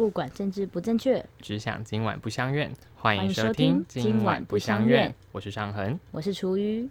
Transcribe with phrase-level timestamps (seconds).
[0.00, 2.72] 不管政治不正确，只想今晚不相怨。
[2.94, 6.00] 欢迎收听今晚不相怨，我是尚恒。
[6.10, 6.88] 我是厨余。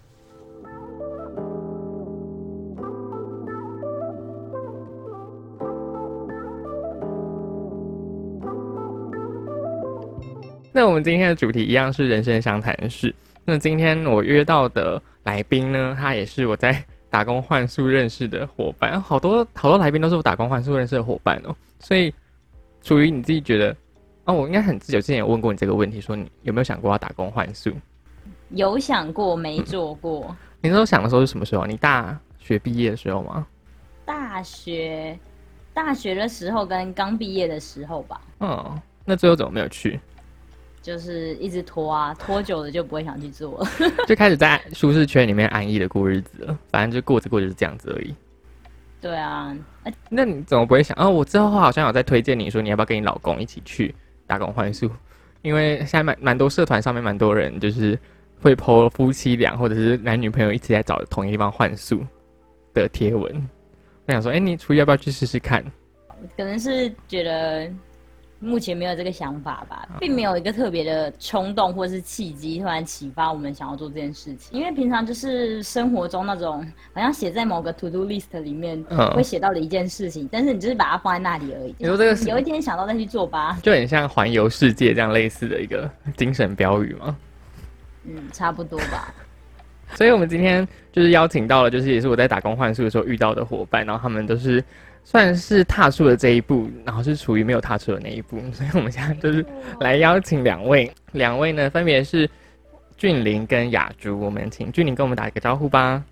[10.72, 13.12] 那我们今天的主题一样是人生相谈事。
[13.44, 21.56] 那今天我约到的来宾呢，他也是我在打工换宿认识的伙伴，好多好多来宾都是我打工换宿认识的伙伴哦。
[21.80, 22.14] 所以，
[22.82, 23.76] 属于你自己觉得，
[24.26, 27.72] 哦，我应该很自由之前有问过你这个问题，说你有没有想过要打工换宿？
[28.50, 30.36] 有想过没做过？
[30.62, 31.66] 你那时候想的时候是什么时候？
[31.66, 33.46] 你大学毕业的时候吗？
[34.06, 35.18] 大学
[35.74, 40.00] 大学的时候跟刚毕业的时候吧，嗯，那最后怎么没有去？
[40.82, 43.70] 就是一直拖啊， 拖久了就不会想去做了。
[44.08, 48.16] 就开始在舒适圈里面安逸的过日子了，反正就过着过着就是这样子而已。
[49.02, 50.96] 对啊，呃那你怎么不会想？
[51.00, 53.94] 哦，我之后好像有在推荐你说你要不要跟你老公一起去
[54.28, 54.92] 打工换宿？
[55.42, 57.98] 因为现在蛮蛮多社团上面蛮多人就是
[58.42, 62.06] 会 po 夫妻俩或者是男女朋友一起在找同一个地方换宿
[62.74, 63.50] 的贴文。
[64.06, 65.64] 我想说，哎、你出要不要去试试看？
[66.36, 67.72] 可能是觉得
[68.40, 74.58] 目前没有这个想法吧，并没有一个特别的冲动或是契机突然启发我们想要做这件事情。
[74.58, 81.76] 因为平常就是生活中那种好像写在某个 to do list 里面嗯会写到的一件事情，但是你就是把它放在那里而已。
[81.78, 87.18] 你说这个是有一天想到再去做吧，就很像环游世界这样类似的一个精神标语吗？
[88.06, 89.14] 嗯，差不多吧。
[89.96, 94.64] 所以我们今天就是邀请到了，就是也是我在打工换宿的时候遇到的伙伴，然后他们都是
[95.04, 99.46] 算是踏出了这一步，然后是处于没有踏出的那一步， 所以我们现在就是
[99.80, 102.30] 来邀请两位，两位呢分别是
[102.96, 106.04] 俊霖跟雅竹，我们请俊霖跟我们打一个招呼吧。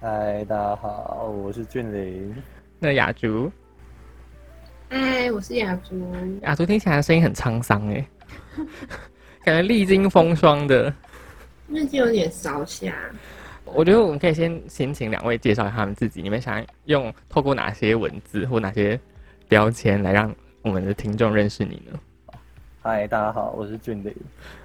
[0.00, 2.34] 嗨，大家好，我是俊霖。
[2.78, 3.50] 那雅竹，
[4.88, 5.94] 嗨，我是雅竹。
[6.42, 8.06] 雅竹听起来声音很沧桑哎，
[9.44, 10.92] 感觉历经风霜的。
[11.72, 12.94] 最近有点烧下，
[13.72, 18.98] 我觉得我们可以先先请两位介绍一下他们自己，你们想用透过哪些文字或哪些
[19.48, 21.98] 标签来让我们的听众认识你呢？
[22.82, 24.14] 嗨，大家好，我是俊林。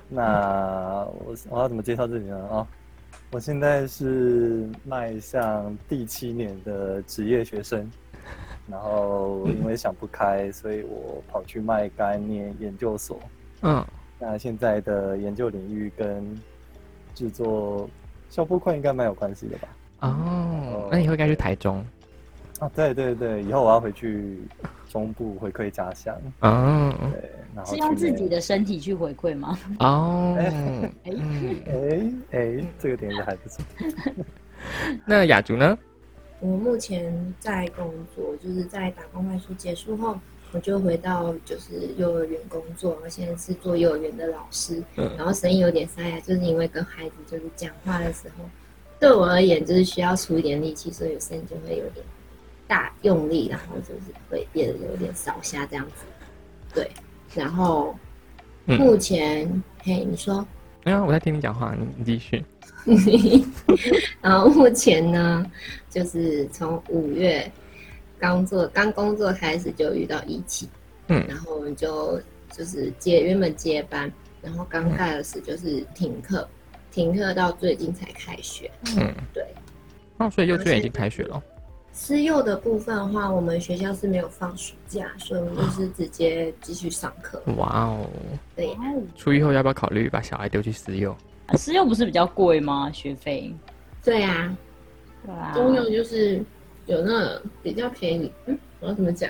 [0.10, 2.48] 那我我要怎么介绍自己呢？
[2.50, 2.68] 哦，
[3.32, 7.90] 我现在是迈向第七年的职业学生，
[8.68, 13.20] 然后因为想不开，所以我跑去麦干念研究所。
[13.62, 13.86] 嗯，
[14.20, 16.42] 那现在的研究领域跟
[17.14, 17.90] 制作
[18.36, 19.70] 消波块应该蛮有关系的吧？
[20.02, 21.82] 哦，那以后应该去台中
[22.60, 24.42] 啊，对对对，以后我要回去
[24.90, 26.14] 中部回馈家乡。
[26.42, 29.58] 哦对，然后是用自己的身体去回馈吗？
[29.80, 30.52] 哦，哎
[31.06, 33.64] 嗯，哎哎，这个点子还不错。
[35.08, 35.78] 那雅竹呢？
[36.42, 40.20] 我目前在工作，就是在打工外宿结束后，
[40.56, 48.46] 我就回到就是幼儿园工作，我现在是做幼儿园的老师，嗯然后声音有点沙哑，就是因为跟孩子就是讲话的时候，
[48.98, 52.06] 对我而言就是需要出一点力气，所以有声音就会有点
[52.68, 56.06] 大用力，然后就是会变得有点少下这样子。
[56.74, 56.90] 对，
[57.36, 57.94] 然后
[58.68, 60.48] 嗯目前，嘿，你说。
[60.86, 62.46] 没有，我在听你讲话，你你继续。
[64.22, 65.46] 然后目前呢，
[65.90, 67.52] 就是从五月
[68.20, 70.68] 刚做刚工作开始就遇到疫情，
[71.08, 72.20] 嗯然后我们就
[72.52, 74.12] 就是接原本接班，
[74.42, 76.48] 然后刚开始就是停课，
[76.92, 78.70] 停课到最近才开学。
[78.98, 79.46] 嗯，对，
[80.18, 81.42] 哦，所以幼稚园已经开学了。
[81.92, 87.42] 私幼的部分的话，我们学校是没有放暑假，所以我们就是直接继续上课。
[87.56, 88.10] 哇哦，
[88.54, 88.78] 对呀，
[89.16, 91.16] 初一后要不要考虑把小孩丢去私幼？
[91.54, 92.92] 私幼不是比较贵吗？
[92.92, 93.50] 学费？
[94.04, 94.54] 对啊，
[95.26, 96.44] 对啊，公幼就是
[96.86, 99.30] 有那个比较便宜，嗯，我要怎么讲？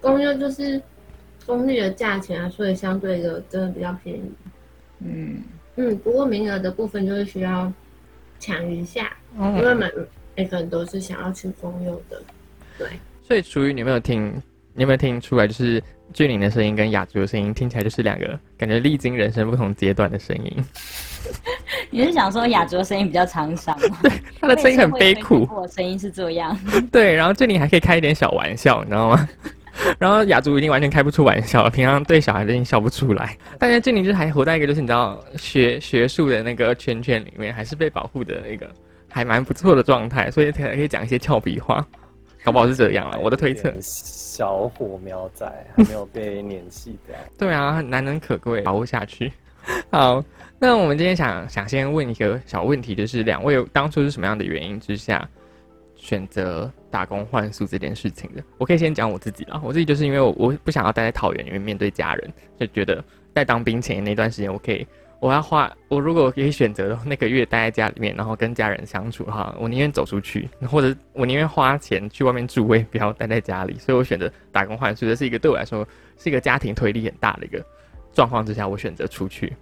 [0.00, 0.80] 公用就是
[1.46, 4.32] 公立的价钱啊，所以相对的真的比较便宜。
[5.00, 5.42] 嗯，
[5.76, 7.72] 嗯，不过名额的部分就是需要
[8.38, 9.90] 抢一下，因为哦，每
[10.36, 12.22] 每个人都是想要去公用的。
[12.78, 12.88] 对，
[13.22, 14.30] 所以属于你有没有听？
[14.74, 15.46] 你有没有听出来？
[15.46, 15.82] 就是
[16.12, 20.64] 俊霖的声音跟雅竹的声音听起来就是两个感觉历经人生不同阶段的声音。
[21.90, 23.98] 你是想说雅竹的声音比较沧桑吗？
[24.02, 26.58] 对他的声音很悲苦，我声音是这样。
[26.92, 29.28] 对，然后这里还可以开一点小玩笑，你知道吗？
[29.98, 33.36] 然后雅竹已经完全开不出玩笑了，平常对小孩子已经笑不出来。
[33.58, 38.66] 但是这里就是还活在一个就是你知道学学术的那个圈圈里面，还是被保护的一个
[39.08, 41.86] 还蛮不错的状态，所以可以讲一些俏皮话，
[42.42, 43.18] 搞不好是这样了。
[43.18, 45.46] 我的推测小火苗仔，
[45.76, 47.14] 还没有被碾细掉。
[47.36, 49.30] 对啊，难能可贵，保护下去。
[49.90, 50.24] 好，
[50.58, 55.28] 那我们今天想想先问一个小问题，就是两位当初是什么样的原因之下
[55.96, 58.42] 选择打工换宿这件事情的？
[58.58, 63.02] 我可以先讲我自己啦，我自己就是因为我我不想要待在桃园里面面对家人，就觉得
[63.34, 64.86] 在当兵前那段时间，我可以
[65.18, 75.86] 我要花我如果可以选择那个月待在家里面，然后跟家人相处哈，我宁愿走出去，或者我宁愿花钱去外面住，我也不要待在家里，所以我选择打工换宿，这是一个对我来说
[76.18, 77.64] 是一个家庭推力很大的一个
[78.16, 79.52] 状况之下，我选择出去。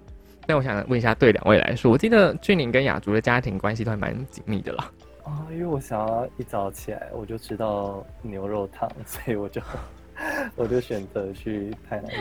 [0.47, 4.91] 那我想问一下，对两位来说，我记得俊玲跟雅竹的家庭关系都还蛮紧密的啦。
[5.25, 9.61] 啊，因为我想要一早起来我就吃到牛肉汤， 所以我就
[10.55, 12.13] 我就选择去台南。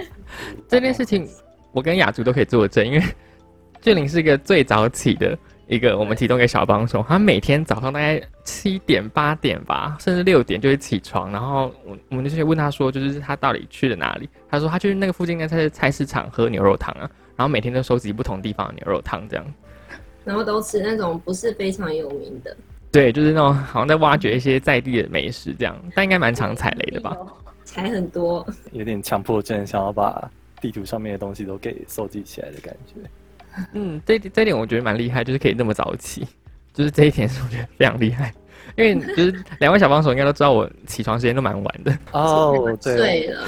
[0.67, 1.29] 这件事情，
[1.71, 3.03] 我跟雅竹都可以作证，因为
[3.81, 5.37] 俊玲是一个最早起的
[5.67, 14.29] 一个我们其中一个小帮手，他每天早上大概七点八点吧，甚至六点就会起床，然后我我们就去问他说，就是他到底去了哪里？
[14.49, 17.09] 他说他去那个附近的菜菜市场喝牛肉汤啊。
[17.35, 19.45] 然后每天都收集不同地方的牛肉汤，这样，
[20.23, 22.55] 然后都吃那种不是非常有名的，
[22.91, 27.17] 对，就是那种好像在挖掘一些在地的美食这样，但应该蛮常踩雷的吧？
[27.63, 30.29] 踩很多，有点强迫症，想要把
[30.61, 33.01] 地图上面的东西都给收集起来的感觉。
[33.73, 36.27] 嗯，这这点我觉得蛮厉害，就是可以那么早起，
[36.73, 38.33] 就是这一点是我觉得非常厉害。
[38.75, 43.43] 因为就是两位小帮手应该都知道我起床时间都蛮晚的哦， 对了，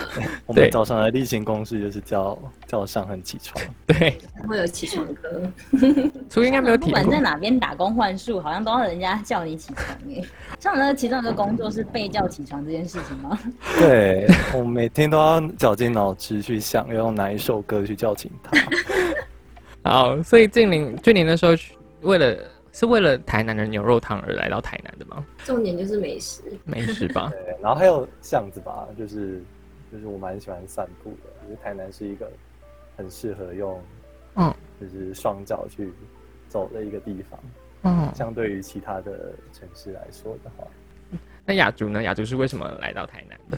[0.45, 2.37] 我们早上的例行公事就是叫
[2.67, 5.41] 叫上很起床，对，会有起床歌，
[6.29, 6.87] 所以应该没有体。
[6.87, 10.23] 不管在哪边打工换数，好像都要人家叫你起床耶。
[10.59, 13.39] 像那个其中一个工作是被叫起床这件事情吗？
[13.79, 18.51] 对，我每天都要绞尽脑汁去想要用哪一首歌去叫醒他。
[19.85, 21.53] 好，所以俊林俊林的时候
[22.01, 22.37] 为了。
[22.77, 25.25] 是为了台南的牛肉汤而来到台南的吗？
[25.45, 27.31] 重点就是美食，美食吧。
[27.45, 29.41] 对，然后还有巷子吧，就是
[29.89, 32.29] 就是我蛮喜欢散步的，因为台南是一个
[32.97, 33.81] 很适合用，
[34.35, 35.89] 嗯，就是双脚去
[36.49, 37.39] 走的一个地方。
[37.83, 40.67] 嗯，相对于其他的城市来说的话，
[41.45, 42.03] 那雅竹呢？
[42.03, 43.57] 雅竹是为什么来到台南的？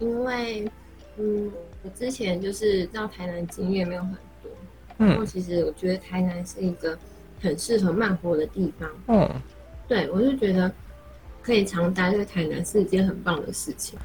[0.00, 0.70] 因为，
[1.16, 1.50] 嗯，
[1.82, 4.14] 我之前就是到台南经验没有很
[4.98, 6.98] 然后其实我觉得台南是一个。
[7.42, 8.88] 很适合慢活的地方。
[9.08, 9.28] 嗯，
[9.86, 10.72] 对我就觉得
[11.42, 13.98] 可以常待在台南是一件很棒的事情。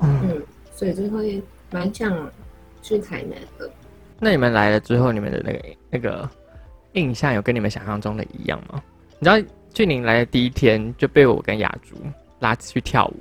[0.00, 0.42] 嗯，
[0.74, 2.30] 所以就会蛮想
[2.80, 3.70] 去台南的。
[4.18, 6.26] 那你们来了之后，你们的那个那个
[6.92, 8.82] 印象有跟你们想象中的一样吗？
[9.18, 11.96] 你知道俊宁来的第一天就被我跟雅竹
[12.38, 13.20] 拉去跳舞。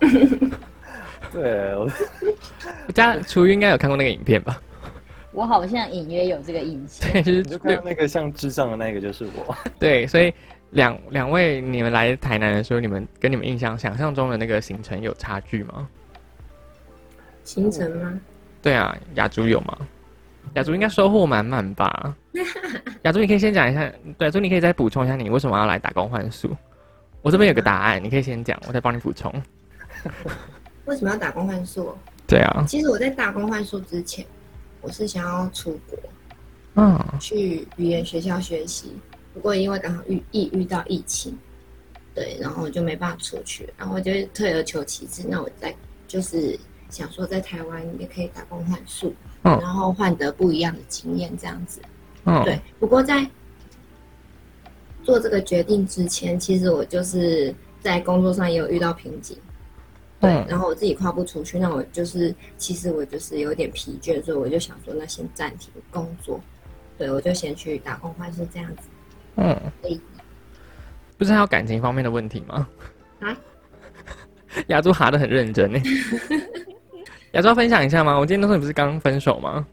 [1.32, 1.90] 对，我
[2.92, 4.60] 家厨余应该有看过那个影片吧？
[5.36, 9.54] 我好像隐约有这个印象，对，就是就看那个像智障的那个就是我。
[9.78, 10.32] 对，所以
[10.70, 15.86] 两两位你们来台南的时候，你们跟你们印象想象中的那个行程有差距吗？
[17.44, 18.18] 行程吗？
[18.62, 19.76] 对啊，雅竹有吗？
[20.54, 22.16] 雅竹应该收获满满吧？
[23.04, 26.56] 雅竹，你可以先讲一下，对，所以你可以再补充一下，你为什么要来打工换宿？
[27.20, 29.30] 我这边有个答案，你可以先讲，我再帮你补充。
[30.86, 31.94] 为什么要打工换宿？
[32.26, 34.24] 对啊，其实我在打工换宿之前。
[34.86, 35.98] 我是想要出国，
[36.76, 38.92] 嗯，去语言学校学习。
[39.34, 41.36] 不过因为刚好遇疫遇到疫情，
[42.14, 43.68] 对，然后我就没办法出去。
[43.76, 45.74] 然后我就退而求其次，那我在
[46.06, 46.56] 就是
[46.88, 49.12] 想说，在台湾也可以打工换宿，
[49.42, 51.80] 然后换得不一样的经验，这样子。
[52.24, 52.56] 嗯，对。
[52.78, 53.28] 不过在
[55.02, 59.36] 做这个决定之前，其实我就是在工作上也有遇到瓶颈。
[60.18, 66.40] 对，然后我自己跨不出去，那我就是，其实我就是有点疲倦，所以我就想说，那先暂停工作，
[66.96, 68.88] 对我就先去打工换是这样子。
[69.36, 69.60] 嗯，
[71.18, 72.66] 不是还有感情方面的问题吗？
[73.20, 73.36] 啊？
[74.68, 75.78] 雅珠哈的很认真呢。
[77.32, 78.18] 雅珠要分享一下吗？
[78.18, 79.66] 我今天都说你不是刚分手吗？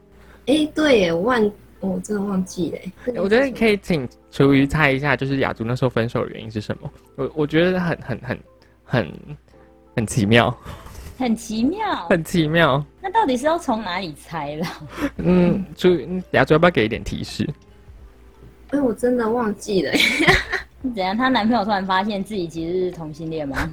[0.48, 2.77] 哎，对耶，我忘，我真的忘记了。
[3.22, 6.91] 我觉得可以请厨余猜一下，就是雅珠那时候分手的原因是什么？
[7.15, 8.39] 我我觉得很很很
[8.84, 9.10] 很。
[9.95, 10.55] 很奇妙，
[11.17, 12.83] 很奇妙，很奇妙。
[13.01, 14.67] 那到底是要从哪里猜了？
[15.17, 15.91] 嗯，就
[16.31, 17.47] 雅竹要不要给一点提示？
[18.69, 19.91] 哎，我真的忘记了。
[20.95, 21.15] 怎样？
[21.15, 23.71] 她男朋友突然发现自己其实是同性恋吗？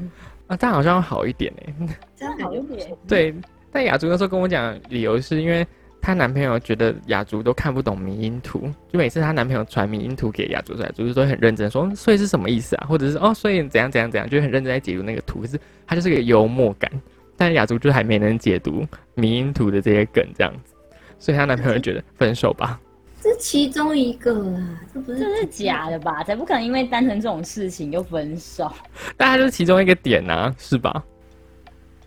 [0.48, 1.74] 啊，但好像好一点哎。
[2.16, 2.96] 这样好一点。
[3.08, 3.34] 对，
[3.72, 5.66] 但雅竹那时候跟我讲理由是因为。
[6.02, 12.86] 她男朋友觉得雅竹都看不懂迷音图，就每次她男朋友传迷音图给雅竹，雅竹都很认真说，所以是什么意思啊？
[12.88, 15.40] 或者是哦，所以怎样怎样怎样，就很认真在解读那个图。
[15.40, 16.90] 可是她就是个幽默感，
[17.36, 20.74] 但雅竹就还没能解读迷音图的这些梗这样子，
[21.18, 22.80] 所以她男朋友觉得分手吧。
[23.22, 26.24] 这其中一个啦，这不是这是假的吧？
[26.24, 28.72] 才不可能因为单纯这种事情就分手。
[29.18, 31.04] 但他就是其中一个点呐，是吧？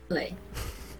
[0.09, 0.33] 对。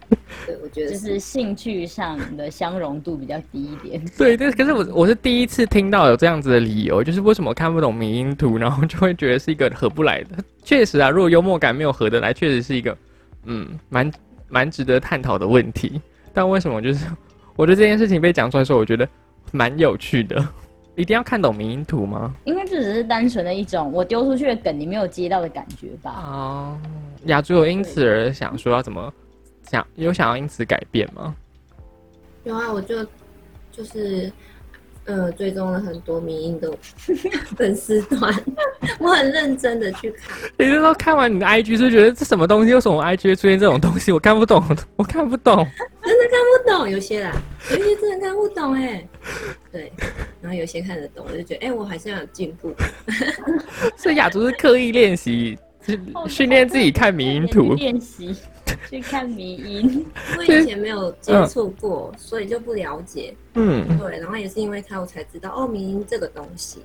[0.46, 4.04] 对，我觉得就是兴趣上的相容度比较低一点。
[4.18, 10.36] 对，但可是我我是第一次听到有这样子的理由，就是为什么看不懂迷音图，然后就会觉得是一个合不来的。
[10.64, 12.96] 确实啊，如果幽默感没有合得来，确实是一个
[13.44, 14.12] 嗯蛮
[14.48, 16.00] 蛮值得探讨的问题。
[16.32, 17.06] 但为什么就是
[17.56, 19.08] 我觉得这件事情被讲出来的时候，我觉得
[19.52, 20.44] 蛮有趣的。
[20.96, 22.32] 一定要看懂迷音图吗？
[22.44, 26.12] 因为这只是单纯的一种我丢出去的梗你没有接到的感觉吧。
[26.24, 26.78] 哦，
[27.24, 29.12] 雅竹有因此而想说要怎么
[29.70, 31.34] 想，有想要因此改变吗？
[32.44, 33.04] 有啊，我就
[33.72, 34.30] 就是
[35.06, 36.70] 呃追踪了很多民音的
[37.56, 38.34] 粉丝团，
[38.98, 40.36] 我很认真的去看。
[40.58, 42.74] 你是说看完你的 IG 是觉得这什么东西？
[42.74, 44.12] 为什么我 IG 会出现这种东西？
[44.12, 44.62] 我看不懂，
[44.96, 45.66] 我看不懂。
[46.02, 47.32] 真的看不懂，有些啦，
[47.70, 49.02] 有些真的看不懂哎。
[49.72, 49.90] 对，
[50.42, 52.74] 然后有些看得懂，我就觉得哎、我还是要有进步。
[53.96, 57.72] 所以雅竹是刻意练习，是训练自己看迷音图。
[57.74, 58.36] 练习
[58.90, 60.06] 去看迷音。
[60.36, 63.34] 我以前没有接触过，所以就不了解。
[63.54, 66.80] 嗯，对，然后也是因为他，我才知道哦，民音这个东西。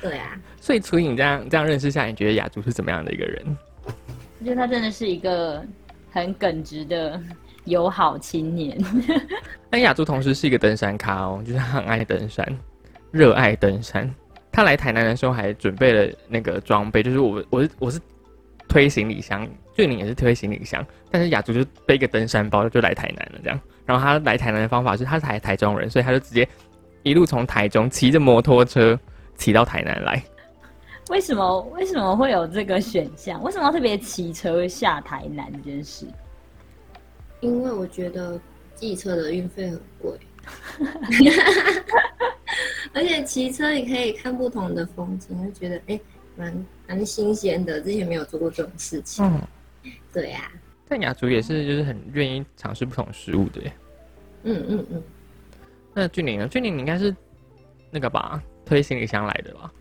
[0.00, 3.56] 对啊，所以从你这样这样认识下，你觉得雅竹是怎么样的一个人？
[3.84, 5.62] 我觉得他真的是一个
[6.10, 7.20] 很耿直的
[7.66, 8.78] 友好青年。
[9.68, 12.46] 但雅竹同时是一个登山咖哦，就是他很爱登山，
[13.10, 14.10] 热爱登山。
[14.50, 18.00] 他来台南的时候还准备了那个装备，就是我我是我是
[18.68, 23.60] 推行李箱，俊宁也是推行李箱，但是雅竹就背一个登山包就来台南了这样。
[23.86, 26.46] 然后他来台南的方法是，他是台台中人，所以他就直接
[27.02, 28.98] 一路从台中骑着摩托车
[29.36, 30.22] 骑到台南来。
[31.08, 33.42] 为什么为什么会有这个选项？
[33.42, 36.06] 为什么要特别骑车下台南这件事？
[37.40, 38.38] 因为我觉得
[38.74, 40.12] 机车的运费很贵，
[42.92, 45.98] 而且骑车你可以看不同的风景，就觉得哎，
[46.36, 47.80] 蛮蛮新鲜的。
[47.80, 49.24] 之前没有做过这种事情。
[49.24, 49.40] 嗯，
[50.12, 50.50] 对呀、
[50.88, 53.72] 但雅竹也是就是很愿意尝试不同食物的耶。
[54.42, 55.02] 嗯嗯嗯，
[55.94, 56.48] 那俊宁呢？
[56.48, 57.14] 俊宁你应该是
[57.90, 59.72] 那个吧，推行李箱来的吧？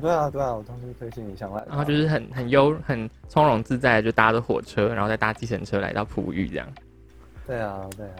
[0.00, 6.68] 对啊，对啊，我当时推行李箱来的啊，然后就是很很悠很从容自在，就搭着火车，然后再搭计程车来到普玉这样。
[7.46, 8.16] 对啊，对啊，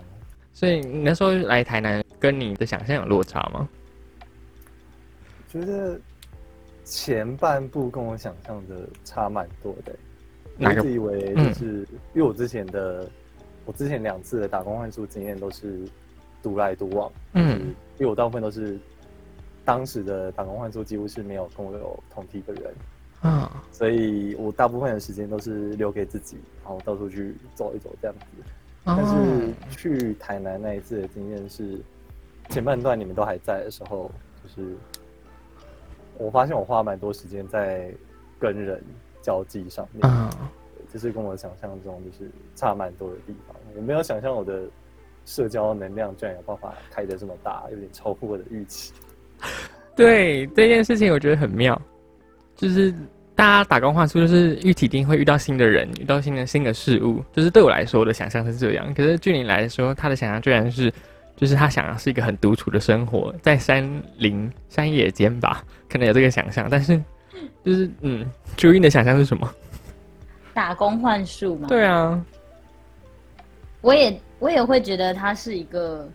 [0.52, 3.68] 所以你那时候来台南，跟你的想象有落差吗？
[5.49, 5.99] 觉得
[6.84, 9.92] 前半部跟我想象的差蛮多的。
[10.60, 11.64] 哪个我一直以为就是、
[12.14, 13.08] 因为我之前的
[13.64, 15.80] 我之前两次的打工换宿经验都是
[16.42, 17.66] 独来独往，嗯嗯，
[17.98, 18.78] 因为我大部分都是
[19.64, 22.74] 当时的打工换宿几乎是没有跟我有同梯的人，
[23.20, 28.24] 啊，所以我大部分的时间都是留给自己，然后到处去走一走这样子。
[28.82, 31.78] 但是哦，去台南那一次的经验是，
[32.48, 34.10] 前半段你们都还在的时候，
[34.42, 34.74] 就是
[36.16, 37.92] 我发现我花蛮多时间在
[38.38, 38.82] 跟人
[39.22, 40.30] 交际上面，啊，
[40.92, 43.56] 就是跟我想象中就是差蛮多的地方。
[43.76, 44.62] 我没有想象我的
[45.26, 48.92] 社交能量居然有办法开得这么大，有点超乎我的预期。
[49.96, 51.80] 对这件事情我觉得很妙，
[52.56, 52.92] 就是
[53.34, 58.92] 大家打工换宿，就是预体定会遇到新的人，遇到新的新的事物，就是对我来说我的想象是这样。
[58.94, 60.92] 可是距离来说，他的想象居然是，
[61.36, 63.82] 就是他想要是一个很独处的生活，在山
[64.18, 67.00] 林山野间吧，可能有这个想象，但是
[67.64, 69.49] 就是嗯，朱茵的想象是什么？
[70.52, 72.20] 打工换术嘛，对啊，
[73.80, 76.08] 我也我也会觉得它是一个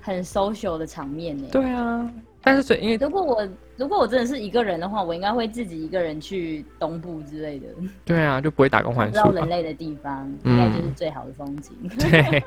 [0.00, 1.48] 很 social 的场面呢。
[1.50, 2.10] 对啊，
[2.42, 7.66] 但是所以因为如果我如果我真的是一个人的话，我应该会自己一个人去东部之类的，
[8.04, 9.30] 对啊，就不会打工换不宿嘛。
[9.30, 11.74] 知道人类的地方，嗯应该就是最好的风景。
[11.98, 12.42] 对，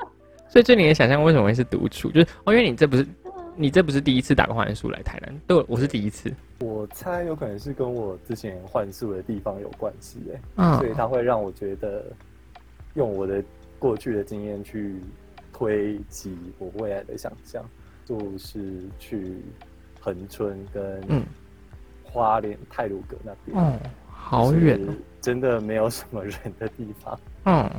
[0.49, 2.09] 所以这你的想象为什么会是独处？
[2.11, 3.05] 就是哦，因为你这不是
[3.55, 6.33] 你这不是第一次打工换宿来台南，对我我是第一次。
[6.59, 12.05] 我猜有可能是跟我之前换宿的地方有关系，哎，嗯所以它会让我觉得
[12.95, 13.43] 用我的
[13.79, 14.95] 过去的经验去
[15.51, 17.63] 推及我未来的想象，
[18.05, 19.37] 就是去
[19.99, 21.23] 恒春跟嗯
[22.03, 24.93] 花莲泰鲁阁那边，哦，好远哦。
[25.21, 27.19] 真的没有什么人的地方。
[27.45, 27.69] 嗯，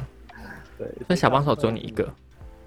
[0.78, 2.10] 对，所以小帮手只有你一个。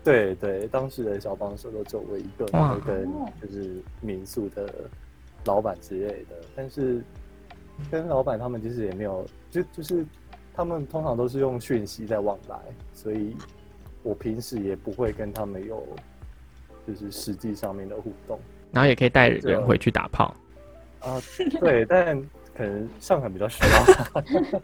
[0.07, 3.11] 对对，当时的小帮手都只有我一个，然后跟
[3.41, 4.73] 就是民宿的
[5.45, 7.03] 老板之类的，但是
[7.91, 10.05] 跟老板他们其实也没有，就就是
[10.53, 12.57] 他们通常都是用讯息在往来，
[12.93, 13.35] 所以
[14.03, 15.85] 我平时也不会跟他们有
[16.87, 18.39] 就是实际上面的互动
[18.71, 20.33] 然后也可以带人回去打炮。
[21.01, 21.21] 啊。
[21.59, 22.21] 对，但
[22.55, 23.85] 可能上海比较需要。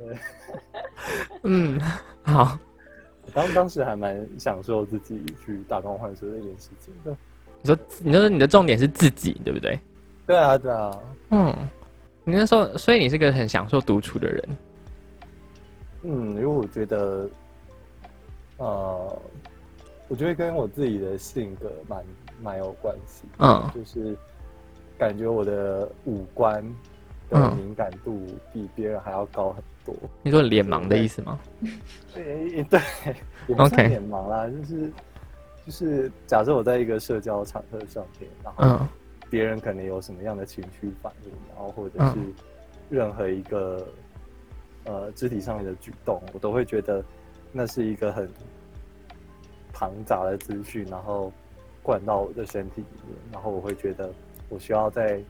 [1.42, 1.80] 嗯，
[2.22, 2.58] 好，
[3.34, 7.16] 当当时还蛮享受自己去打工换宿的一件事情的。
[7.62, 9.78] 你说你说你的重点是自己，对不对？
[10.26, 10.98] 对啊，对啊，
[11.30, 11.54] 嗯，
[12.24, 14.48] 你那时候，所以你是个很享受独处的人。
[16.02, 17.28] 嗯，因为我觉得
[18.56, 19.22] 呃，
[20.08, 22.04] 我觉得跟我自己的性格蛮
[22.40, 23.24] 蛮有关系。
[23.38, 24.16] 嗯就是
[24.96, 26.64] 感觉我的五官
[27.38, 29.94] 敏感度比别人还要高很多。
[30.22, 31.38] 你说脸盲的意思吗？
[32.14, 32.80] 对对，
[33.46, 34.92] 也不算脸盲啦，就是
[35.66, 38.88] 就是假设我在一个社交场合上面，然后嗯
[39.28, 43.86] 别人可能有什么样的情绪反应，然后或者嗯是任何一个
[44.84, 47.04] 呃肢体上面的举动，我都会觉得
[47.52, 48.28] 那是一个很
[49.72, 51.32] 庞杂的资讯，然后
[51.82, 54.12] 灌到我的身体里面，然后我会觉得
[54.48, 55.20] 我需要在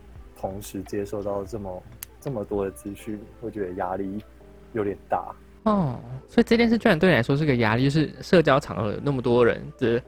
[0.41, 1.83] 同时接受到这么
[2.19, 4.25] 这么多的资讯，会觉得压力
[4.73, 5.35] 有点大。
[5.65, 10.03] 哦，所以这件事居然对你来说是个压力，就是社交场合有那么多人的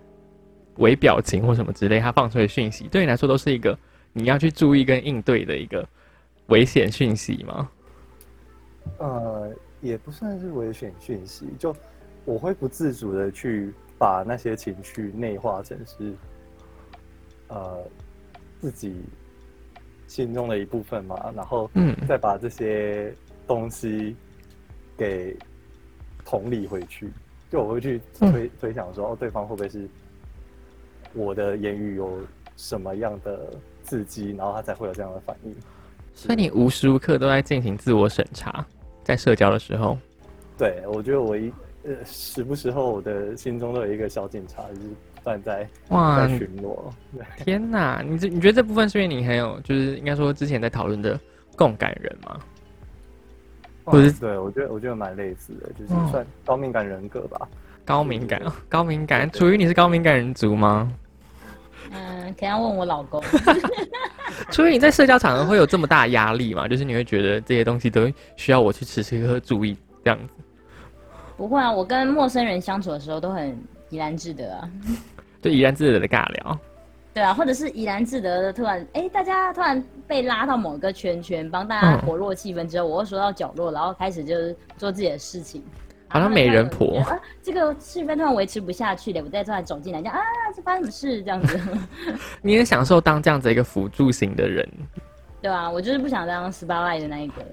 [0.77, 3.79] 微表情或什么之类，他放出的讯息，对你来说都是一个
[4.15, 5.87] 你要去注意跟应对的一个
[6.47, 7.69] 危险讯息吗？
[8.99, 11.77] 呃，也不算是危险讯息，就
[12.25, 16.15] 我会不自主的去把那些情绪内化成是，
[17.49, 17.85] 呃，
[18.59, 19.05] 自己
[20.13, 23.11] 心中的一部分嘛，然后嗯再把这些
[23.47, 24.15] 东西
[24.95, 25.35] 给
[26.23, 27.11] 同理回去，
[27.51, 29.89] 就我会去推、推想说，哦，对方会不会是
[31.15, 32.21] 我的言语有
[32.59, 33.55] 什么样的
[33.85, 35.57] 刺激，然后他才会有这样的反应。
[36.13, 38.67] 所以你无时无刻都在进行自我审查，
[39.03, 39.97] 在社交的时候。
[40.59, 41.51] 对，我觉得我一
[41.85, 44.83] 呃时不时候我的心中都有一个小警察，就是
[45.23, 46.77] 不断在哇在，巡逻。
[47.45, 48.03] 天哪！
[48.05, 51.19] 你这你觉得这部分是因为你很有，就是应该说之前在讨论的
[51.57, 52.39] 共感人吗？
[53.85, 57.49] 不是嗯对我觉得我觉得蛮类似的，就是哦算高敏感人格吧。
[57.85, 59.31] 高敏感哦，高敏感。
[59.31, 60.93] 楚瑜，你是高敏感人族吗？
[61.93, 63.23] 嗯，可能要问我老公。
[64.51, 66.67] 楚瑜，你在社交场合会有这么大压力吗？
[66.67, 70.35] 就是你会觉得这些东西都需要我去时时刻刻注意这样子？
[71.37, 73.57] 不会啊，我跟陌生人相处的时候都很
[73.93, 74.69] 怡然自得啊。
[75.43, 76.59] 就怡然自得的尬聊。
[77.13, 85.63] 对啊，或者是怡然自得的，突然哎，大家突然被拉到某个圈圈，帮大家嗯活络气氛之后，我又缩到角落，然后开始就是做自己的事情。
[86.09, 90.23] 好像美人婆啊，这个气氛突然维持不下去了，我再突然走进来，这样啊，
[90.57, 91.23] 这发生什么事？
[91.23, 91.61] 这样子，
[92.41, 94.67] 你也享受当这样子一个辅助型的人。
[95.43, 97.51] 对啊，我就是不想当 spotlight 的那一个人。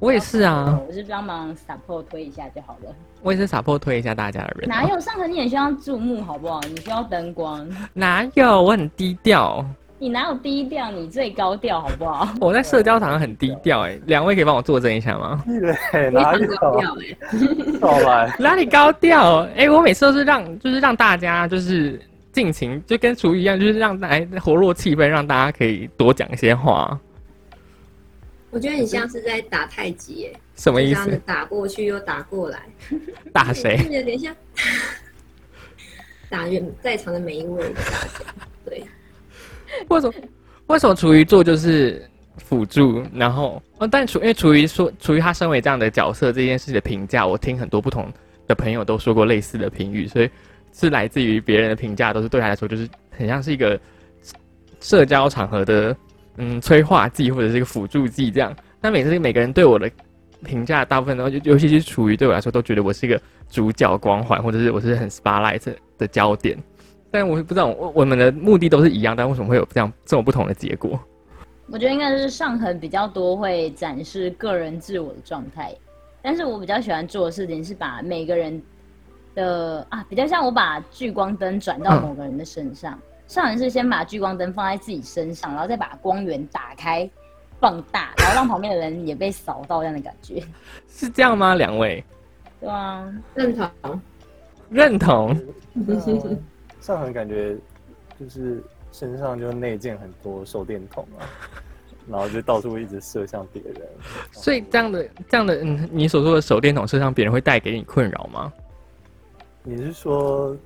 [0.00, 2.92] 我也是啊，我是帮忙 support 推一下就好了。
[3.22, 4.80] 我也是撒破推一下大家的人、啊。
[4.80, 6.58] 哪有上课你也需要注目，好不好？
[6.62, 8.62] 你需要灯光，哪有？
[8.62, 9.62] 我很低调，
[9.98, 10.90] 你哪有低调？
[10.90, 12.26] 你最高调，好不好？
[12.40, 13.82] 我在社交场合很低调。
[13.82, 15.44] 哎，两位可以帮我作证一下吗？
[15.46, 16.96] 对，非哪里高有？
[17.78, 19.46] 调哪里高调？
[19.54, 22.00] 哎、我每次都是让，就是让大家就是
[22.32, 26.98] 尽情，就跟厨艺一样，就是让大家活络气氛，让大家可以多讲一些话。
[28.50, 31.16] 我觉得你像是在打太极耶，什么意思？
[31.24, 32.62] 打过去又打过来，
[33.32, 33.76] 打谁？
[33.90, 34.34] 有点像
[36.28, 37.72] 打原在场的每一位。
[38.64, 38.84] 对，
[39.88, 40.14] 为什么？
[40.66, 43.02] 为什么厨余做就是辅助？
[43.14, 48.12] 然后，哦，但厨因为厨余说，厨余他身为这样的角色，这件事的评价，我听很多不同
[48.46, 50.30] 的朋友都说过类似的评语，所以
[50.72, 53.78] 是来自于别人的评价，都是对他来说就是很像是一个
[54.80, 55.96] 社交场合的
[56.40, 58.54] 嗯催化剂或者是一个辅助剂这样。
[58.80, 59.90] 但每次每个人对我的
[60.42, 65.62] 评价，大部分都尤尤其是处于对我来说，都觉得我是一个主角光环，或者是我是很 spotlight
[65.98, 66.58] 的焦点。
[67.10, 70.98] 但我不知道，我我们的目的都是一样，但为什么会有这样这么不同的结果？
[71.66, 75.74] 我觉得应该是上恒比较多会展示个人自我的状态，
[76.22, 78.60] 但是我比较喜欢做的事情是把每个人
[79.34, 82.98] 的啊，比较像我把聚光灯转到嗯某个人的身上。
[83.30, 87.08] 上人是先把聚光灯放在自己身上，然后再把光源打开、
[87.60, 90.42] 放大，然后让旁边的人也被扫到这样的感觉。
[90.90, 91.54] 是这样吗？
[91.54, 92.04] 两位
[92.58, 94.00] 对啊，认同。
[94.68, 95.40] 认同？
[95.86, 96.36] 呃
[96.80, 97.56] 上人感觉
[98.18, 101.22] 就是身上就内建很多手电筒啊，
[102.08, 103.80] 然后就到处一直射向别人。
[104.32, 108.52] 所以这样的这样的，嗯，你所说的手电筒射向别人会带给你困扰吗？
[109.62, 110.56] 你是说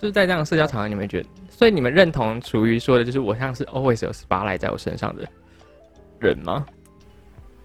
[0.00, 1.28] 就是在这样的社交场合，你们觉得？
[1.50, 5.28] 所以你们认同厨余说的，就是我像是 always 有 spotlight 在我身上的
[6.18, 6.64] 人吗？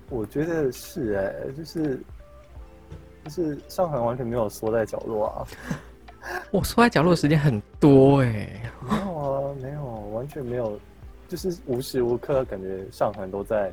[0.09, 1.99] 我觉得是哎、就是
[3.23, 5.47] 就是上恒完全没有缩在角落啊，
[6.51, 10.77] 我缩在角落的时间很多哎、没有啊，没有，完全没有，
[11.29, 13.71] 就是无时无刻感觉上恒都在，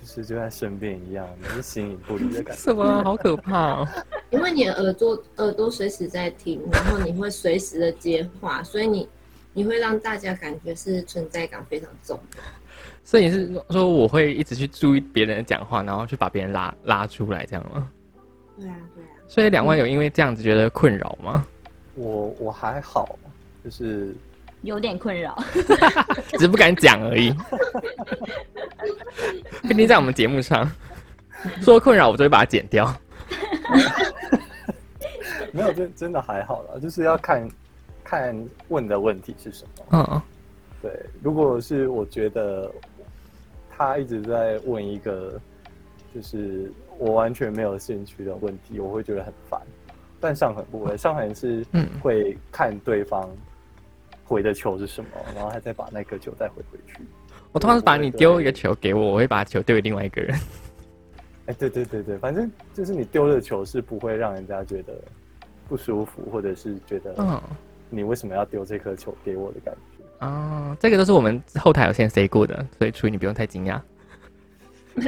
[0.00, 2.60] 就是就在身边一样，就是形影不离的感觉。
[2.66, 3.02] 什么？
[3.04, 3.88] 好可怕哦！
[4.34, 9.08] 因为你的耳朵耳朵随时在听，然后你会随时的接话，所以你
[9.52, 12.42] 你会让大家感觉是存在感非常重的。
[13.04, 17.88] 所以你是说我会一直去注意别人的讲话，然后去把别人拉拉出来，这样吗？
[18.58, 19.08] 对啊，对啊。
[19.28, 21.46] 所以两位有因为这样子觉得困扰吗？
[21.94, 23.16] 我我还好，
[23.64, 24.14] 就是
[24.62, 25.38] 有点困扰。
[26.32, 27.32] 只是不敢讲而已。
[29.62, 30.68] 毕竟在我们节目上
[31.60, 32.92] 说困扰，我就会把它剪掉。
[35.54, 37.48] 没有真真的还好啦，就是要看
[38.02, 39.84] 看问的问题是什么。
[39.92, 40.20] 嗯，
[40.82, 40.90] 对，
[41.22, 42.70] 如果是我觉得
[43.70, 45.40] 他一直在问一个
[46.12, 49.60] 就是我完全没有兴趣的问题，我会觉得很烦。
[50.20, 53.30] 但上很不会，上很是嗯会看对方
[54.24, 57.00] 回的球是什么，然后他再把那个球再回回去。
[57.52, 60.36] 我通常是把你丢一个球给我，我会把球丢给另外一个人。
[61.46, 64.94] 哎，对对对对，反正就是你丢的球是不会让人家觉得
[65.68, 67.40] 不舒服，或者是觉得嗯，
[67.90, 70.26] 你为什么要丢这颗球给我的感觉。
[70.26, 73.80] 哦，这个都是我们后台有先 say 过的，所以初一你不用太惊讶。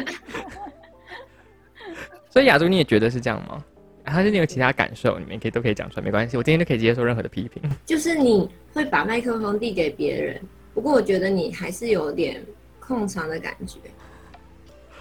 [2.31, 3.65] 所以雅竹你也觉得是这样吗？
[4.05, 5.19] 还是你有其他感受？
[5.19, 7.63] 你们可以都可以讲出来，没关系，我今天就可以接受任何的批评。
[7.85, 10.41] 就是你会把麦克风递给别人，
[10.75, 12.45] 不过我觉得你还是有点
[12.79, 13.79] 控场的感觉，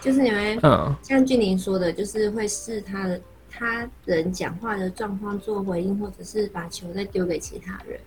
[0.02, 3.22] 就是你会嗯像俊宁说的，就是会试他的
[3.58, 8.00] 他人讲话的状况做回应，或者是把球再丢给其他人。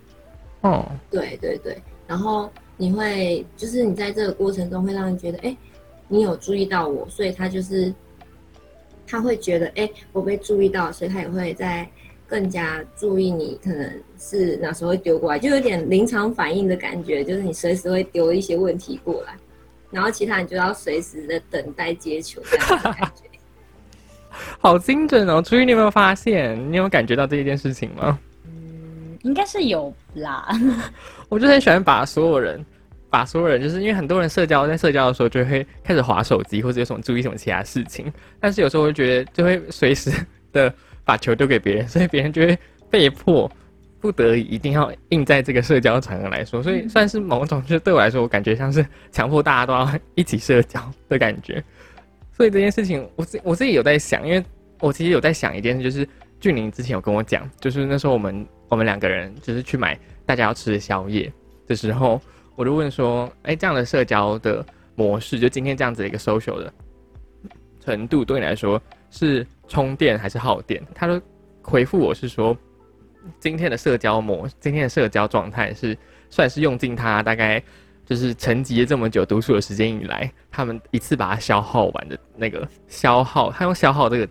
[0.61, 5.55] 哦，对对对，然后你会就是你在这个过程中会让人觉得，哎，
[6.07, 7.93] 你有注意到我，所以他就是
[9.07, 11.89] 他会觉得，哎，我被注意到，所以他也会在
[12.27, 19.35] 更加注意你，可能是哪时候会丢过来，就有点临场反应的感觉，就是你随时会丢一些问题过来，
[19.89, 23.28] 然后其他人就要随时的等待接球这样子的感觉。
[24.59, 25.41] 好精准哦！
[25.41, 26.57] 楚瑜，你有没有发现？
[26.71, 28.17] 你有感觉到这一件事情吗？
[28.45, 30.47] 嗯，应该是有啦。
[31.29, 32.65] 我就很喜欢把所有人，
[33.09, 40.11] 把所有人，就是因为很多人社交在社交的时候就会开始划手机，或者有什么注意什么其他事情，但是有时候我就觉得就会随时
[40.51, 40.73] 的
[41.03, 42.57] 把球丢给别人，所以别人就会
[42.89, 43.51] 被迫
[43.99, 51.63] 不得已一定要硬在这个社交场合来说，所以算是某种就是对我来说，我感觉像是强迫大家都要一起社交的感觉。
[52.39, 54.41] 所以这件事情，我自我自己有在想，因为
[54.79, 56.07] 我其实有在想一件事，就是
[56.39, 61.29] 俊宁之前有跟我讲，就是那时候我们我们两个人就是去买大家要吃的宵夜
[61.67, 62.21] 的时候，
[62.55, 66.73] 我就问说，哎、这样的社交的模式，就今天这样子的一个 social 的
[67.81, 70.81] 程度，对你来说是充电还是耗电？
[70.95, 71.21] 他说
[71.61, 72.57] 回复我是说，
[73.41, 75.97] 今天的社交模，今天的社交状态是
[76.29, 77.61] 算是用尽他大概
[78.09, 84.27] 就是沉积了这么久读书的时间以来，他们一次把它消耗完的那个消耗，他用消耗这个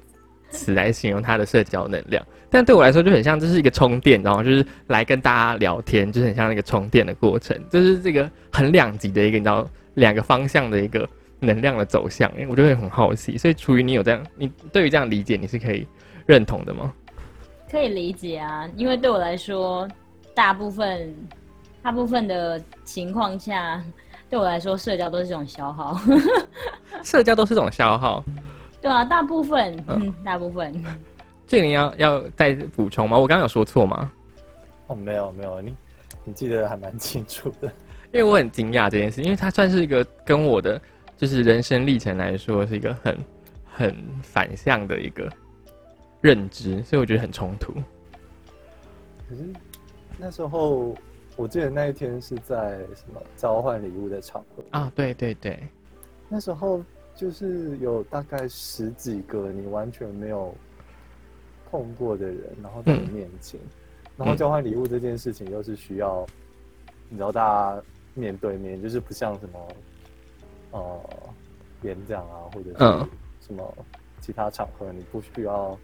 [0.51, 2.27] 词来形容他的社交能量。
[2.51, 9.65] 但对我来说就很像这是一个充电，然后就是来跟大家聊天，就是很像那个充电的过程，就是这个很两极的一个你知道
[9.95, 13.39] 两个方向的一个能量的走向，我就会很好奇。
[13.39, 15.87] 所以处于你有这样，你对于这样理解你是可以
[16.27, 16.93] 认同的吗？
[17.71, 19.87] 可以理解啊，因为对我来说，
[20.35, 21.15] 大部分
[21.89, 23.83] 大部分的情况下，
[24.29, 25.99] 对我来说，社交都是一种消耗。
[27.03, 28.23] 社交都是种消耗。
[28.79, 30.85] 对啊，大部分，嗯，大部分。
[31.47, 33.19] 这你要要再补充吗？
[33.19, 34.13] 我刚刚有说错吗？
[34.89, 35.75] 哦，没有没有，你
[36.25, 37.73] 你记得还蛮清楚的。
[38.13, 40.79] 因为我很惊讶这件事，因为它算是一个跟我的
[41.17, 43.19] 就是人生历程来说是一个很
[43.65, 45.27] 很反向的一个
[46.21, 47.73] 认知，所以我觉得很冲突。
[49.27, 49.51] 可是
[50.19, 50.95] 那时候，
[51.39, 55.57] 我记得那一天是在什么交换礼物的场合啊，对对对，
[56.29, 56.83] 那时候
[57.15, 60.53] 就是有大概十几个你完全没有
[61.71, 63.61] 碰过的人，然后在你面前，
[64.17, 66.27] 然后交换礼物这件事情又是需要，
[67.09, 67.41] 你知道大
[67.77, 67.83] 家
[68.15, 69.69] 面对面，就是不像什么
[70.73, 71.01] 呃
[71.83, 73.01] 演讲啊，或者嗯。
[73.41, 73.75] 是什么
[74.21, 75.79] 其他场合，你不需要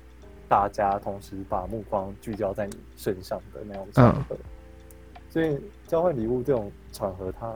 [0.49, 4.37] 大家同时把目光聚焦在你身上的那种场合。
[5.35, 7.53] 所以交换礼物这种场合，它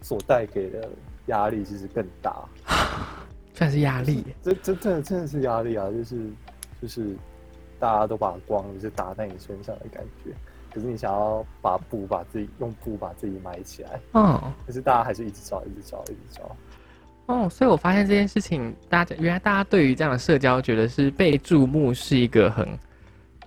[0.00, 0.88] 所带给的
[1.26, 2.44] 压力其实更大。
[3.52, 4.24] 算是压力。
[4.40, 5.90] 这这真的真的是压力啊！
[5.90, 6.30] 就是
[6.80, 7.16] 就是
[7.80, 10.30] 大家都把光就是打在你身上的感觉，
[10.72, 16.56] 可是你想要把布把自己用布把自己埋起来，嗯可是大家还是一直找，一直找，一直找。
[17.26, 22.68] 哦，所以我发现这件事情，大家原来大家对于这样的社交，觉得是被注目是一个很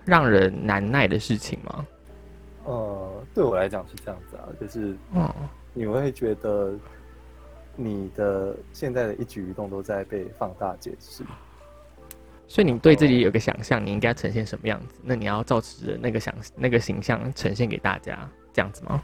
[0.04, 1.86] 让人难耐的事情吗？
[3.32, 5.28] 呃，对我来讲是这样子啊，就是嗯，
[5.72, 6.74] 你会觉得
[7.76, 11.24] 你的现在的一举一动都在被放大解释。
[12.46, 15.00] 所以你对自己有个想象，你应该呈现什么样子？
[15.02, 19.02] 那你要照持着那个想那个形象呈现给大家，这样子吗？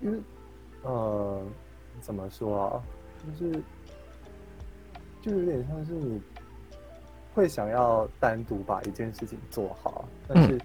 [0.00, 0.18] 因为
[0.82, 1.40] 呃，
[2.00, 2.82] 怎么说啊？
[3.38, 3.62] 就是
[5.22, 6.20] 就有点像是你
[7.32, 10.60] 会想要单独把一件事情做好，嗯但是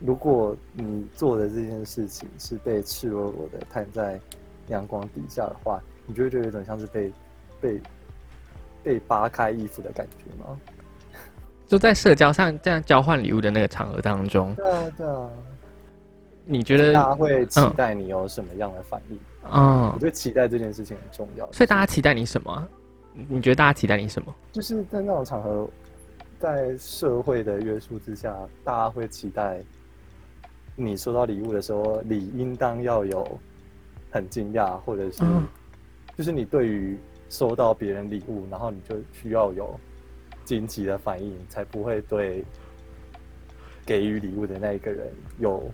[0.00, 4.20] 如果你做的这件事情是被赤裸裸的摊在
[4.68, 7.12] 阳光底下的话，你就会觉得有点像是被
[7.60, 7.80] 被
[8.82, 10.58] 被扒开衣服的感觉吗？
[11.66, 15.28] 就在社交上这样交换礼物的那个场合当中，对啊，对啊，
[16.46, 19.18] 你觉得大家会期待你有什么样的反应？
[19.50, 21.50] 嗯我觉得期待这件事情很重要。
[21.52, 22.68] 所以大家期待你什么
[23.28, 24.34] 你觉得大家期待你什么？
[24.52, 25.68] 就是在那种场合，
[26.38, 29.60] 在社会的约束之下，大家会期待
[30.78, 33.38] 你收到礼物的时候，理应当要有
[34.10, 35.46] 很惊讶，或者是、嗯
[36.16, 39.78] 就是你对于收到别人礼物，然后你就需要有
[40.44, 42.44] 惊奇的反应，才不会对
[43.86, 45.06] 给予礼物的那一个人
[45.38, 45.70] 有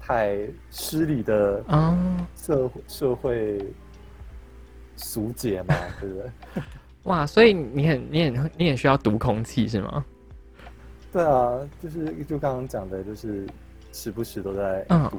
[0.00, 0.38] 太
[0.70, 3.64] 失礼的啊，社会社会
[4.96, 6.62] 俗解嘛，对不对？
[7.04, 10.04] 哇，所以你很你很你很需要读空气是吗？
[11.12, 13.44] 对啊，就是就刚刚讲的，就是
[13.92, 15.10] 时不时都在嗯。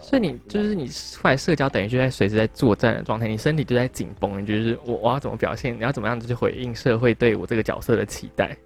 [0.00, 8.56] 所以你就是你出来社交，等于就在随时在作战的状态，你身体就在紧绷，你就是我我要怎么表现，你要怎么样子去回应社会对我这个角色的期待。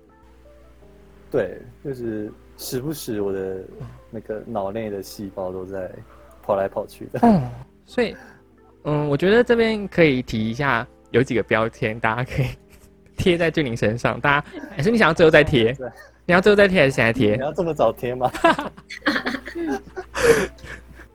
[1.30, 3.64] 对，就是时不时我的
[4.10, 5.90] 那个脑内的细胞都在
[6.42, 7.20] 跑来跑去的。
[7.22, 7.48] 嗯，
[7.86, 8.16] 所以
[8.84, 12.46] 嗯，我觉得这边可以提一下，有几个标签大家可以
[13.16, 15.76] 贴在俊玲身上，大家还是你想要最后再贴？
[16.26, 17.36] 对，你要最后再贴还是现在你？
[17.38, 18.30] 要这么早贴吗？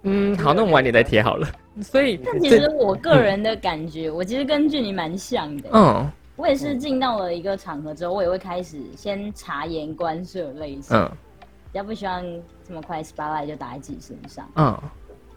[0.04, 1.48] 嗯，好，那我们晚点再贴好了。
[1.82, 5.70] 所以但其实我个人的感觉，我其实跟俊你蛮像的。
[5.74, 11.10] 嗯我也是进到了一个场合之后，我也会开始先察言观色类型，嗯
[11.72, 12.22] 比较不希望
[12.68, 14.78] 这么快 spotlight 就打在自己身上，嗯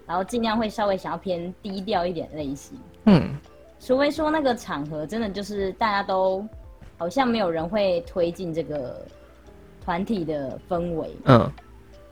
[0.09, 2.77] 然后尽量会稍微想要偏低调一点类型。
[3.05, 3.39] 嗯
[3.79, 6.45] 除非说那个场合真的就是大家都
[6.97, 9.07] 好像没有人会推进这个
[9.89, 11.51] 团体的氛围，嗯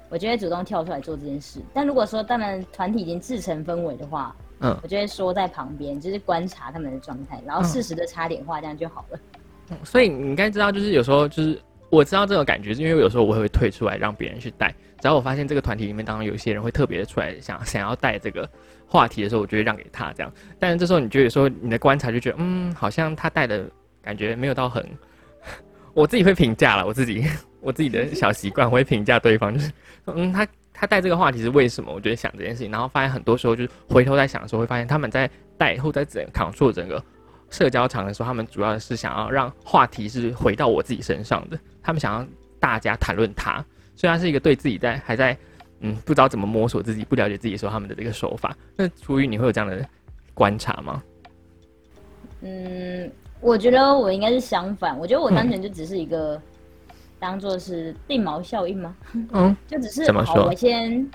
[0.09, 1.61] 我就会主动跳出来做这件事。
[1.75, 9.21] 但如果说他们团体已经制成氛围的话，嗯我就会缩在旁边，就是观察他们的状态，然后适时的插点话，这样就好了。
[9.85, 11.61] 所以你应该知道，就是有时候就是
[11.91, 14.75] 我知道这种感觉，是因为有时候我会退出来让别人去带。
[15.03, 18.49] 只要我发现这个团体里面当中有一些人会特别的出来想想要带这个
[18.87, 20.33] 话题的时候，我就会让给他这样。
[20.59, 23.69] 但是这时候你就有时候你的观察就觉得，嗯，好像他带的
[24.01, 24.83] 感觉没有到很，
[25.93, 27.25] 我自己会评价了，我自己
[27.61, 29.71] 我自己的小习惯，我会评价对方，就是
[30.07, 31.93] 嗯，他他带这个话题是为什么？
[31.93, 37.03] 我就会想这件事情，然后发现很多时候就是回头在想的时候，会发现他们在带或在整 control 整个
[37.51, 42.27] 社交场的时候，他们主要是想要让话题是回到我自己身上的，他们想要
[42.61, 43.65] 大家谈论他，
[43.95, 45.37] 所以他是一个对自己在还在
[45.81, 48.57] 嗯不知道怎么摸索自己、不了解自己的时候他们的这个手法。
[48.77, 49.85] 那出于你会有这样的
[50.35, 51.03] 观察吗？
[52.43, 56.41] 嗯，我觉得我应该是相反，我觉得我单纯就只是一个
[57.19, 58.97] 当做是定毛效应吗？
[59.33, 61.11] 嗯 就只是好，怎么说我先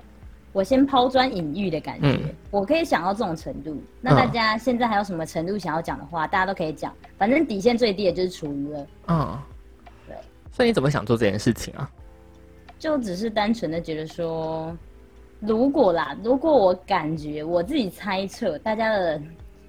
[0.53, 3.81] 我先抛砖引玉的感觉，嗯我可以想到这种程度。
[4.01, 8.87] 那大家现在还有什么程度想要讲的话，大家都可以讲，反正底线最低的就是厨余了。
[9.07, 9.39] 嗯，
[10.07, 10.15] 对。
[10.51, 11.89] 所以你怎么想做这件事情啊？
[12.77, 14.75] 就只是单纯的觉得说，
[15.39, 19.21] 如果啦，如果我感觉我自己猜测大家的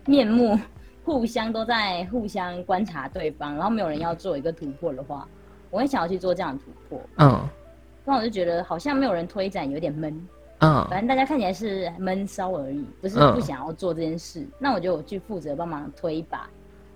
[0.06, 0.58] 面目
[1.04, 5.28] 互相都在互相观察对方，然后没有人要做一个突破的话，
[5.72, 7.00] 我会想要去做这样的突破。
[7.16, 7.48] 嗯
[8.04, 10.12] 那我就觉得好像没有人推展，有点闷。
[10.58, 14.46] 嗯反正大家看起来是闷骚而已，不是嗯不想要做这件事。
[14.58, 16.48] 那我就我去负责帮忙推一把。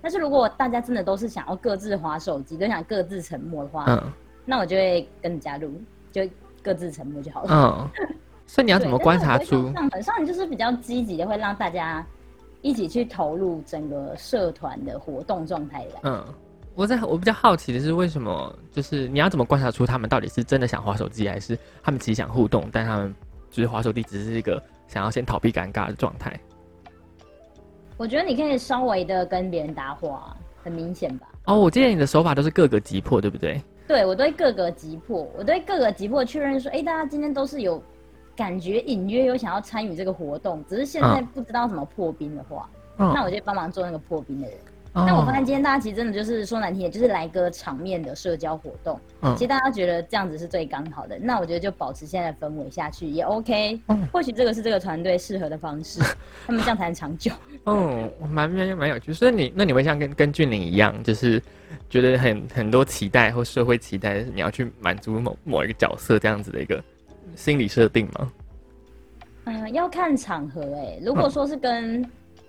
[0.02, 4.12] 但是如果大家真的都是想要各自划手机，都想各自沉默的话，嗯
[4.44, 5.72] 那我就会跟你加入，
[6.12, 6.22] 就
[6.62, 7.90] 各自沉默就好了。
[7.96, 8.06] 嗯。
[8.46, 9.72] 所以你要 怎么观察出？
[9.72, 12.06] 上很上就是比较积极的，会让大家
[12.62, 15.92] 一起去投入整个社团的活动状态的。
[16.04, 16.24] 嗯，
[16.76, 23.14] 我在我比较好奇的是，为什么就是你要怎么观察出他们到底是真的想划手机，还是他们其实想互动，但他们
[23.50, 26.38] 就是划手机只是一个想要先逃避尴尬的状态？
[27.96, 31.26] 我觉得你可以稍微的跟别人搭话，很明显吧？
[31.46, 33.58] 哦，我记得你的手法都是各个击破，对不对？
[33.88, 37.82] 对我对各个击破，我对各个击破确认说，哎，大家今天都是有
[38.36, 44.58] 感觉隐约有想要参与这个活动，只是现在嗯不知道怎么破冰的话，嗯那我就帮忙做那个破冰的人。
[45.04, 48.98] 那我发现哦，今天大家其实真的就是说难听点，就是来个场面的社交活动。
[49.20, 53.78] 嗯其实大家觉得这样子是最刚好的，那我觉得就保持现在的氛围下去也 OK。
[53.88, 56.00] 嗯或许这个是这个团队适合的方式，
[56.46, 57.30] 他们这样才能长久。
[57.64, 59.12] 哦，蛮蛮蛮有趣。
[59.12, 61.42] 所以你那你会像跟跟俊玲一样，就是
[61.90, 66.82] 觉得很很多期待或社会期待，你要去满足某某一个角色这样子的一个
[67.34, 68.32] 心理设定吗？
[69.48, 72.02] 嗯、要看场合哎、如果说是跟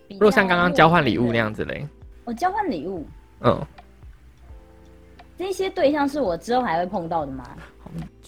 [0.09, 1.85] 如果像刚刚交换礼物那样子嘞，
[2.27, 3.07] 我交换礼物，
[3.39, 3.65] 嗯
[5.37, 7.47] 这些对象是我之后还会碰到的吗？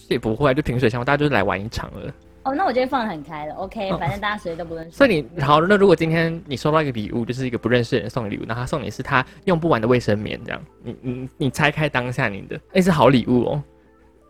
[0.08, 2.10] 也不会，就萍水相逢，大家就是来玩一场了。
[2.44, 3.54] 哦，那我就会放得很开了。
[3.56, 4.96] OK，哦反正大家谁都不认识。
[4.96, 13.62] 所以你好，那如果今天你收到一个礼物，就是一个不认识的人送你礼物，然后他送你是他用不完的卫生棉，这样，你你你拆开当下你的，哎、是好礼物哦，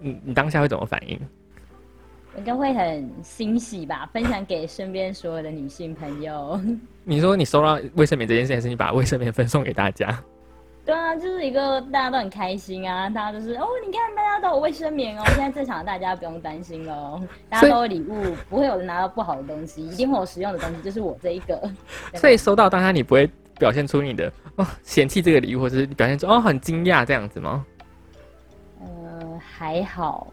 [0.01, 1.17] 你你当下会怎么反应？
[2.39, 6.61] 应该会很欣喜吧，分享给身边所有的女性朋友。
[7.05, 10.23] 你说你收到卫生棉这件事情，是你把卫生棉分送给大家，
[10.85, 21.61] 对啊，就是一个大家都很开心啊，大家都是哦，你看大家都有卫生棉哦，现在在场的大家不用担心了哦， 大家都有礼物，不会有人拿到不好的东西，一定会有实用的东西，就是我这一个。
[22.15, 27.67] 所以收到当下你不会表现出你的哦嫌弃这个礼物，或者是表现出哦很惊讶这样子吗？
[28.81, 30.33] 呃，还好，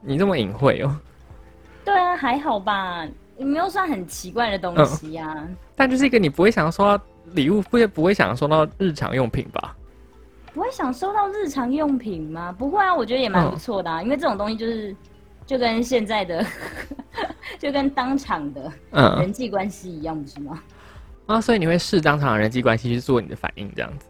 [0.00, 0.96] 你这么隐晦哦，
[1.84, 3.06] 对啊，还好吧，
[3.38, 9.76] 也没有算很奇怪的东西呀、但就是一个你不会想要收到礼物，不会不会想要收到日常用品吧？
[10.54, 12.50] 不会想收到日常用品吗？
[12.56, 14.96] 不会啊，我觉得也蛮不错的啊，因为这种东西就是
[15.44, 16.44] 就跟现在的，
[17.58, 20.58] 就跟当场的嗯人际关系一样，不是吗？
[21.26, 24.06] 啊，所以你会视当场的人际关系去做你的反应，这样子。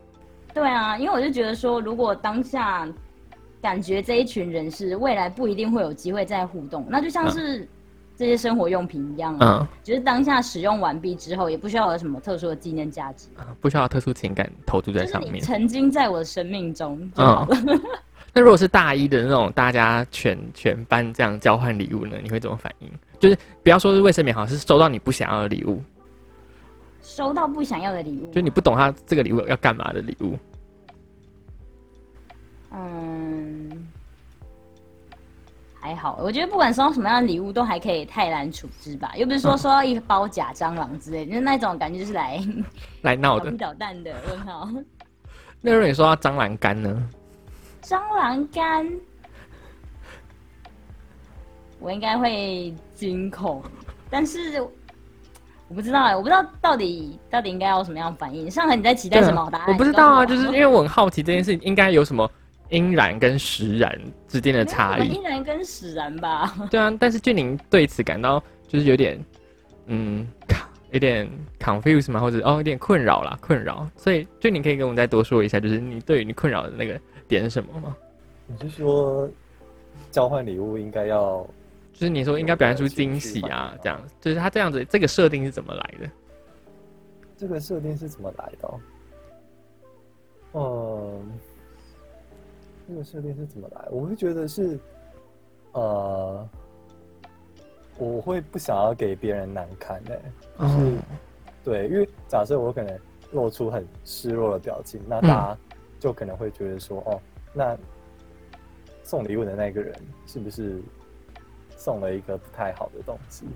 [0.55, 2.87] 对啊，因为我就觉得说，如果当下
[3.67, 7.67] 感觉这一群人是未来不一定会有机会再互动，那就像是
[8.17, 15.43] 这些生活用品一样啊，嗯，只是当下使用完毕之后，也不需要有什么特殊的纪念价值，啊不需要特殊情感投注在就是你上面。
[15.43, 17.59] 曾经在我的生命中就好了。
[18.33, 22.89] 那如果是大一的那种，大家全全班这样交换礼物呢，你会怎么反应？
[23.19, 25.83] 就是不要说是卫生棉，好像是收到你不想要的礼物，
[27.03, 30.39] 收到不想要的礼物，就你不懂他这个礼物要干嘛的礼物。
[32.73, 33.87] 嗯，
[35.81, 39.13] 还好，我觉得不管收到什么样的礼物，都还可以泰然处之吧。
[39.17, 42.41] 又不是说收到一包假蟑螂之类的，就是那种感觉就是来
[43.03, 43.51] 来闹的。
[43.53, 44.69] 捣蛋的问号。
[45.61, 47.09] 那如果你说到蟑螂干呢？
[47.83, 48.87] 蟑螂干，
[51.79, 53.63] 我应该会惊恐，
[54.11, 54.61] 但是
[55.69, 58.51] 我不知道哎，我不知道到底到底应该要什么样反应。
[58.51, 59.49] 上海你在期待什么？
[59.51, 62.29] 答案我不知道啊，就是因为我很好奇这件事应该有什么
[62.71, 63.99] 阴然跟实然
[64.29, 65.23] 之间的差异没有我们。
[65.23, 66.55] 依然跟使然吧。
[66.71, 69.19] 对啊，但是俊宁对此感到就是有点，
[69.87, 70.27] 嗯，
[70.91, 71.29] 有点
[71.61, 72.21] confuse 吗？
[72.21, 73.89] 或者哦，有点困扰啦，困扰。
[73.97, 77.97] 所以俊宁可以跟我们再多说一下，就是你对于你困扰的那个点是什么吗？
[78.47, 79.29] 你是说
[80.11, 81.47] 交换礼物应该要
[81.93, 86.11] 就是你说应该表现出惊喜啊，这样，就是他这样子这个设定是怎么来的？
[87.37, 88.81] 这个设定是怎么来的哦？
[90.55, 91.39] 嗯，
[92.89, 93.85] 这个设定是怎么来？
[93.91, 94.79] 我会觉得是，
[95.73, 96.49] 呃，
[97.99, 100.21] 我会不想要给别人难堪的、
[100.59, 100.99] 哦，
[101.65, 102.99] 对，因为假设我可能
[103.33, 105.59] 露出很失落的表情，那大家
[105.99, 107.21] 就可能会觉得说，哦，
[107.53, 107.77] 那
[109.03, 109.95] 送礼物的那个人
[110.27, 110.81] 是不是
[111.77, 113.47] 送了一个不太好的东西？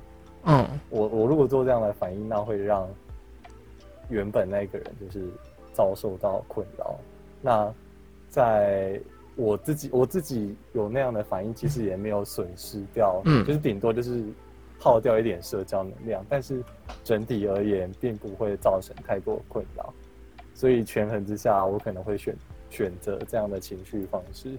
[0.45, 2.89] 嗯我我如果做这样的反应，那会让
[4.09, 5.29] 原本那个人就是
[5.73, 6.99] 遭受到困扰。
[7.43, 7.73] 那
[8.29, 8.99] 在
[9.41, 14.23] 我自己我自己有那样的反应，其实也没有损失掉，嗯就是顶多就是
[14.79, 16.63] 耗掉一点社交能量，但是
[17.03, 19.93] 整体而言并不会造成太多困扰。
[20.55, 22.37] 所以权衡之下，我可能会选
[22.69, 24.51] 选择这样的情绪方式。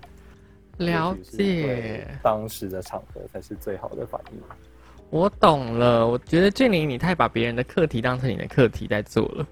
[0.78, 4.40] 了解，当时的场合才是最好的反应。
[5.12, 6.08] 我懂了。
[6.08, 9.46] 我觉得俊宁你太把别人的课题当成你的课题在做了。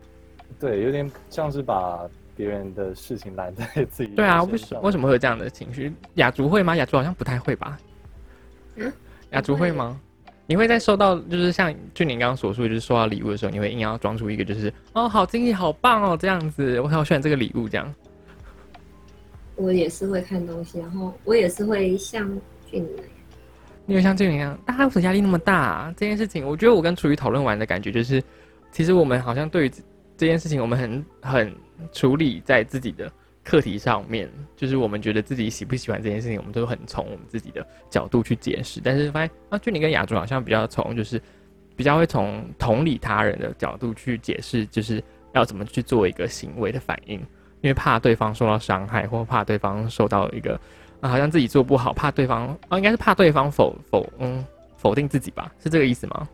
[0.60, 2.10] 对，有点像是把
[2.40, 5.92] 别人的事情揽在 自己对啊，为什为什么会有这样的情绪？
[6.14, 6.74] 雅竹会吗？
[6.78, 7.78] 雅竹好像不太会吧？
[8.78, 8.90] 嗯
[9.32, 10.00] 雅竹会吗？
[10.48, 17.94] 你会在收到就是像俊宁刚刚所说，就是收到礼物的时候，你会硬要装出一个就是哦好惊喜好棒哦这样子，我好喜欢这个礼物这样。
[19.58, 22.26] 我也是会看东西，然后我也是会像
[22.72, 23.12] 俊那样，
[23.86, 28.24] 你有像俊宁一样，大家为什么压力那么大、这件事情，我觉得我跟楚瑜讨论完的感觉就是，
[28.72, 29.72] 其实我们好像对于
[30.20, 31.56] 这件事情，我们很很
[31.94, 33.10] 处理在自己的
[33.42, 38.82] 课题上面，就是我们觉得自己喜不喜欢这件事情，我们都很从我们自己的角度去解释。
[38.84, 41.22] 但是发现啊，俊宁跟雅竹好像比较从就是
[41.78, 45.02] 比较会从同理他人的角度去解释，就是
[45.32, 47.18] 要怎么去做一个行为的反应，
[47.62, 50.60] 因为怕对方受到伤害，或怕对方受到一个
[51.00, 56.28] 啊好像自己做不好，怕对方啊应该是怕对方否否嗯否定自己吧，是这个意思吗？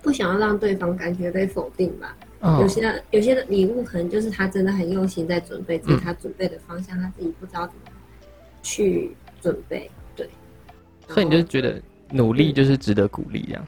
[0.00, 2.16] 不想要让对方感觉被否定吧。
[2.44, 7.82] 嗯有些有些的礼物可能就是他真的很用心在准备，只是他准备的方向他自己不知道怎么
[8.62, 9.88] 去准备。
[10.16, 10.28] 对，
[11.08, 11.80] 所以你就觉得
[12.10, 13.66] 努力就是值得鼓励这样。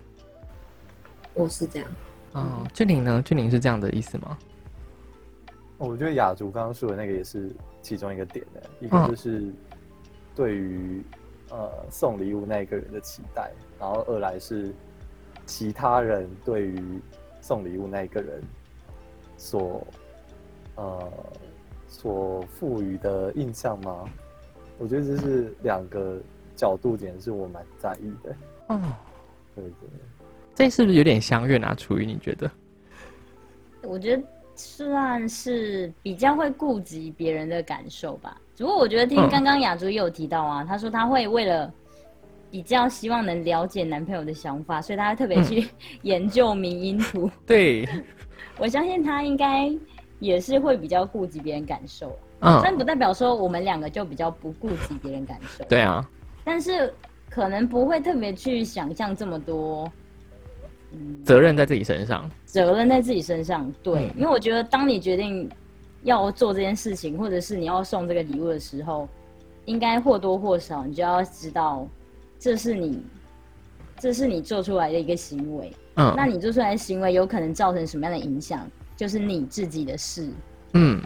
[1.34, 1.88] 我是这样，
[2.32, 3.22] 哦，俊玲呢？
[3.24, 4.36] 俊玲是这样的意思吗？
[5.78, 7.50] 我觉得雅竹刚刚说的那个也是
[7.82, 9.52] 其中一个点的，一个嗯就是
[10.34, 11.02] 对于
[11.50, 14.72] 呃送礼物那一个人的期待，然后二来是
[15.46, 17.00] 其他人对于
[17.40, 18.42] 送礼物那一个人
[19.44, 19.86] 所
[20.76, 21.12] 呃
[21.86, 24.06] 所赋予的印象吗？
[24.78, 26.18] 我觉得这是两个
[26.56, 28.34] 角度点，是我蛮在意的。
[28.68, 28.80] 哦，
[29.54, 29.88] 对对。
[30.54, 31.74] 这是不是有点相怨啊？
[31.74, 32.50] 楚瑜，你觉得？
[33.82, 34.22] 我觉得
[34.56, 38.40] 算是比较会顾及别人的感受吧。
[38.56, 41.70] 不过我觉得听嗯刚刚雅竹也有提到啊，她说她会为了
[42.50, 45.68] 比较希望能了解男朋友的想法，所以她会特别去
[46.02, 47.30] 研究迷因图。
[47.46, 47.86] 对，
[48.58, 49.72] 我相信他应该
[50.20, 55.64] 也是会比较顾及别人感受，嗯，但不代表说我们两个就比较不顾及别人感受。
[55.64, 56.08] 对啊，
[56.44, 56.92] 但是
[57.28, 59.90] 可能不会特别去想象这么多。
[60.92, 62.30] 嗯，责任在自己身上。
[62.44, 65.50] 责任在自己身上，对，嗯因为我觉得当你决定
[66.04, 69.08] 要做这件事情，或者是你要送这个礼物的时候，
[69.64, 71.84] 应该或多或少你就要知道，
[72.38, 73.02] 这是你，
[73.98, 80.28] 这是你做出来的一个行为，嗯那你做出来的行为有可能造成什么样的影响，就是你自己的事。
[80.72, 81.00] 嗯，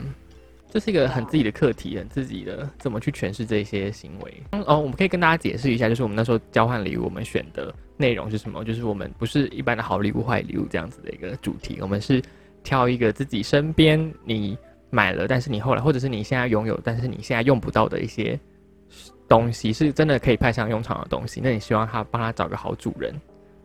[0.71, 4.43] 这是一个很自己的课题，很自己的怎么去诠释这些行为。
[4.53, 8.65] 嗯哦，我们可以跟大家解释一下，就是我们那时候交换礼物，我们选的内容是什么？
[8.65, 12.23] 就是我们不是一般的好礼物、坏礼物这样子的一个主题，我们是
[12.63, 14.57] 挑一个自己身边你
[14.89, 18.39] 买了，但是你后来或者是你现在拥有，但是你现在用不到的一些
[19.29, 21.43] 东西，是真的可以派上用场的东西。
[21.45, 23.15] 那你希望他帮他找个好主人。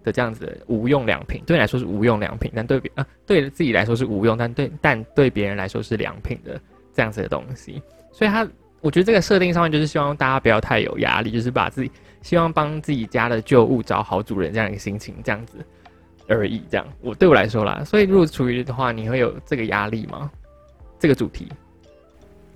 [0.04, 6.60] 的这样子的无用良品，对你来说是无用良品，但对别啊对自己来说是无用，但对但对别人来说是良品的
[6.94, 7.82] 这样子的东西。
[8.12, 8.48] 所以他，
[8.82, 11.92] 我觉得这个设定上面就是希望大家不要太有压力，就是把自己
[12.22, 15.58] 希望帮自己家的旧物找好主人这样一个心情，这样子
[16.28, 16.62] 而已。
[16.70, 20.30] 这样，我对我来说啦，所以如果处于的话，你会有这个压力吗？
[21.00, 21.48] 这个主题，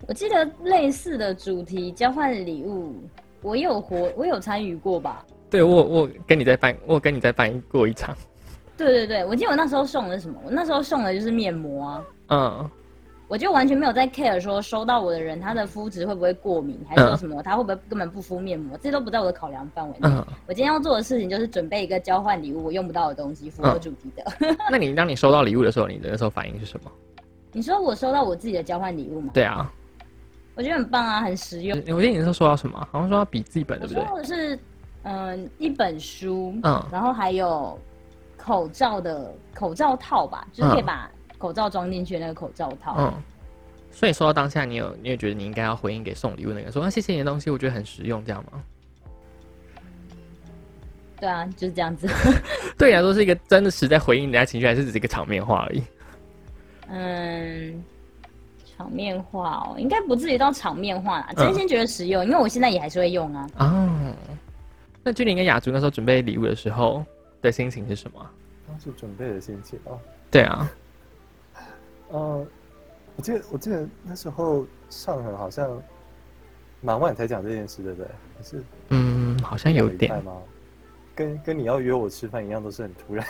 [0.08, 2.95] 我记得类似的主题交换礼物，
[3.41, 5.26] 我有活，我有参与过吧？
[5.50, 8.16] 对我我跟你在办，我跟你在办过一场，
[8.78, 10.39] 对对对，我记得我那时候送的是什么？
[10.45, 12.04] 我那时候送的就是面膜啊。
[12.30, 12.72] 嗯
[13.30, 20.08] 我就完全没有在 care 说收到我的人他的肤质会不会过敏，还是说什么他会不会根本不敷面膜，这些都不在我的考量范围内。
[20.08, 24.24] 嗯，我今天要做的事情就是准备一个交换礼物我用不到的东西，符合主题的。
[24.72, 26.89] 那你当你收到礼物的时候，你的那时候反应是什么？
[27.52, 29.32] 你说我收到我自己的交换礼物吗？
[29.34, 29.70] 对啊，
[30.56, 31.78] 我觉得很棒啊，很实用。
[31.93, 32.80] 我记得你那时候收到什么？
[32.93, 34.06] 好像说到笔记本，对不对？
[34.06, 34.58] 到的是
[35.10, 37.80] 嗯、一本书，嗯然后还有
[38.36, 42.95] 口罩的口罩套吧，就是可以嗯把口罩装进去的那个口罩套。
[42.99, 43.14] 嗯，
[43.89, 48.62] 所以说到当下，你有你也觉得你应该要回应给送礼物那个人说啊，谢谢你的东西，我觉得很实用，这样吗？
[51.20, 52.08] 对啊，就是这样子。
[52.78, 55.84] 对你来说是一个真的实在回应人家情绪，还是只是一个场面话而已？
[56.89, 57.84] 嗯，
[58.78, 61.30] 场面话哦，应该不至于到场面话啦。
[61.30, 63.49] 嗯真心觉得实用，因为我现在也还是会用啊。
[63.58, 64.14] 哦，
[65.08, 67.01] 那君玲跟雅竹那时候准备礼物的时候
[67.41, 68.30] 的心情是什么啊？
[68.68, 69.97] 当时准备的心情哦，
[70.30, 70.70] 对啊，
[72.10, 72.45] 呃，
[73.16, 75.82] 我记得我记得那时候上河好像
[76.82, 78.12] 蛮晚才讲这件事，对不对？
[78.38, 80.34] 可是嗯，好像有点吗？
[81.16, 83.26] 跟跟你要约我吃饭一样，都是很突然。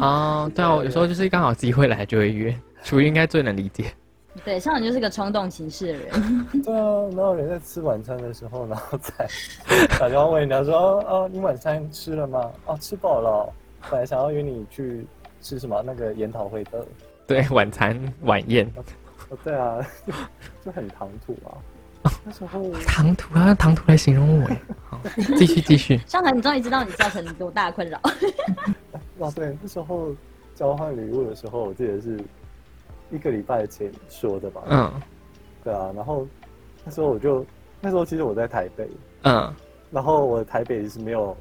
[0.00, 2.52] 哦，对啊，我有时候就是刚好机会来就会约，
[2.82, 3.84] 楚瑜应该最能理解。
[4.42, 6.46] 对，上人就是个冲动行事的人。
[6.64, 9.28] 对啊，然后人在吃晚餐的时候，然后再
[9.98, 12.50] 打电话问人家说：“哦，哦你晚餐吃了吗？
[12.66, 13.52] 哦，吃饱了哦。
[13.90, 15.06] 本来想要约你去
[15.40, 16.84] 吃什么那个研讨会的。
[17.26, 18.66] 对，晚餐晚宴，
[19.30, 19.78] 哦，对啊，
[20.64, 21.54] 就很唐突啊。
[22.22, 24.60] 那时候唐突啊，唐突来形容我耶。
[24.88, 25.00] 好，
[25.38, 25.96] 继续继续。
[26.06, 28.00] 上海，你终于知道你造成多大的困扰。
[29.18, 30.14] 哇， 对，那时候
[30.54, 32.18] 交换礼物的时候，我记得是
[33.10, 34.62] 一个礼拜前说的吧。
[34.68, 34.92] 嗯
[35.62, 36.26] 对啊，然后
[36.84, 37.44] 那时候我就
[37.80, 38.88] 那时候其实我在台北，
[39.22, 39.54] 嗯
[39.90, 41.34] 然后我台北是没有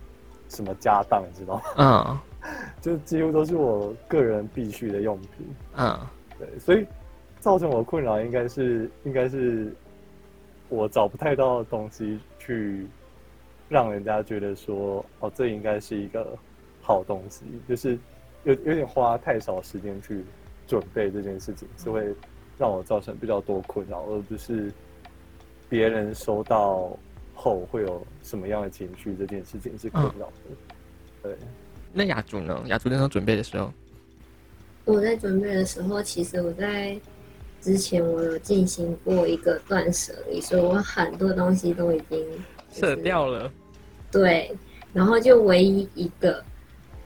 [0.47, 1.61] 什么家当，你知道吗？
[1.77, 2.19] 嗯
[2.81, 5.47] 就几乎都是我个人必须的用品。
[5.77, 5.99] 嗯
[6.39, 6.85] 对，所以
[7.39, 9.73] 造成我困扰应该是应该是
[10.69, 12.87] 我找不太到东西去
[13.69, 16.37] 让人家觉得说哦，这应该是一个
[16.81, 17.97] 好东西，就是
[18.43, 20.23] 有有点花太少时间去
[20.67, 22.03] 准备这件事情，是会
[22.57, 24.71] 让我造成比较多困扰，而不是
[25.69, 26.97] 别人收到
[27.33, 30.55] 后会有什么样的情绪，这件事情是困扰的。
[31.23, 31.35] 对，
[31.91, 32.63] 那雅竹呢？
[32.67, 33.71] 雅竹那时候准备的时候，
[34.85, 36.99] 我在准备的时候，其实我在
[37.61, 42.19] 之前我有进行过一个断舍离，所以我很多东西都已经
[42.71, 43.51] 舍掉了。
[44.11, 44.53] 对，
[44.91, 46.43] 然后就唯一一个，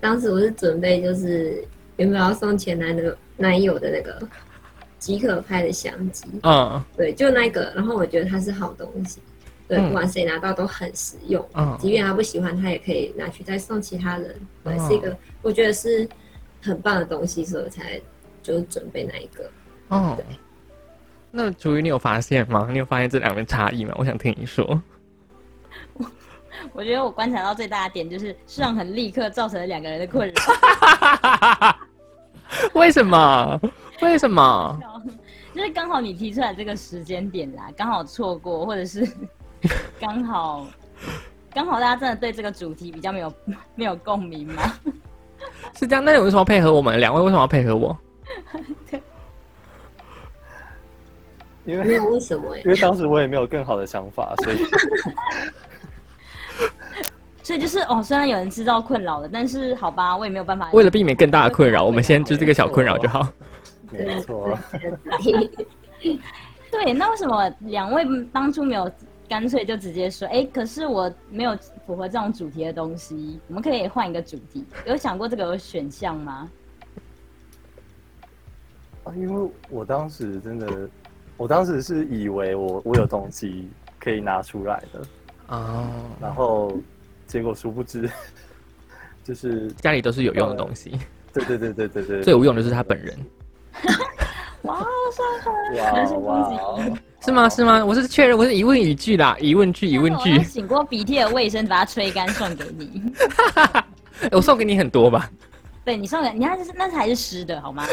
[0.01, 1.63] 当时我是准备就是
[1.97, 4.27] 原本要送前男的男友的那个
[4.99, 9.19] 即可拍的相机，嗯对，就那个，然后我觉得它是好东西，
[9.67, 16.07] 对，嗯不管谁拿到都很实用，嗯即便他不喜欢，他也可以拿去再送其他人，对，哦是一个我觉得是
[16.61, 18.01] 很棒的东西，所以我才
[18.41, 19.49] 就是准备那一个。
[19.89, 20.15] 哦。
[20.17, 20.25] 对
[21.29, 22.67] 那楚瑜，你有发现吗？
[22.71, 23.93] 你有发现这两个差异吗？
[23.97, 24.81] 我想听你说。
[26.73, 30.33] 我觉得我观察到最大的点就是上很立刻造成了两个人的困扰，
[32.73, 33.59] 为什么？
[34.01, 34.79] 为什么？
[35.53, 39.07] 就是刚好你提出来这个时间点啦，刚好错过，或者是
[39.99, 40.67] 刚好
[41.53, 43.33] 刚好大家真的对这个主题比较没有
[43.75, 44.73] 没有共鸣吗？
[45.75, 46.03] 是这样？
[46.05, 46.99] 那你为什么要配合我们？
[46.99, 47.97] 两位为什么要配合我？
[51.65, 54.57] 因为没有为什么哎、因为当时我也没有更好的想法，所以
[57.47, 60.69] 所以就是哦，虽然有人知道困扰了，但是好吧，我也没有办法。
[60.73, 63.25] 为了避免更大的困扰，我们先就这个小困扰就好。
[63.89, 64.59] 没错。
[66.69, 68.91] 对，那为什么两位当初没有
[69.29, 74.65] 干脆就直接说，哎，可是我没有符合这种主题的东西，我们可以换一个主题？
[74.85, 76.49] 有想过这个选项吗？
[79.05, 80.89] 啊，因为我当时真的，
[81.37, 83.69] 我当时是以为我我有东西
[84.01, 85.01] 可以拿出来的，
[85.47, 85.87] 哦，
[86.19, 86.77] 然后
[87.27, 88.09] 结果殊不知，
[89.23, 90.97] 就是家里都是有用的东西，
[91.33, 93.17] 对对对对对对，最无用的就是他本人，
[94.63, 94.79] 哇，
[95.11, 95.51] 上海
[95.81, 97.49] 哇 人身攻击哇，是吗？
[97.49, 97.85] 是吗？
[97.85, 100.43] 我是确认，我是疑问语句啦，疑问句，疑问句我。
[100.43, 103.13] 醒过鼻涕的卫生，把它吹干送给你。
[104.21, 105.29] 欸 我送给你很多吧？
[105.85, 107.85] 对你送给你看，就是那才是湿的好吗？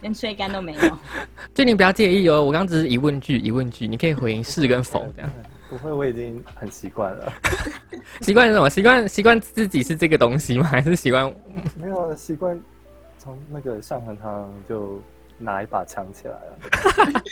[0.00, 0.98] 连吹干都没有。
[1.54, 5.30] 就你不要介意哦，我刚刚只是疑问句，疑问句，你可以回应是跟否这样。
[5.68, 7.32] 不会，我已经很习惯了，
[8.22, 8.70] 习惯是什么？
[8.70, 10.64] 习惯习惯自己是这个东西吗？
[10.64, 11.32] 还是习惯？
[11.76, 12.58] 没有习惯
[13.18, 15.00] 从那个上衡堂就
[15.38, 17.22] 拿一把枪起来了，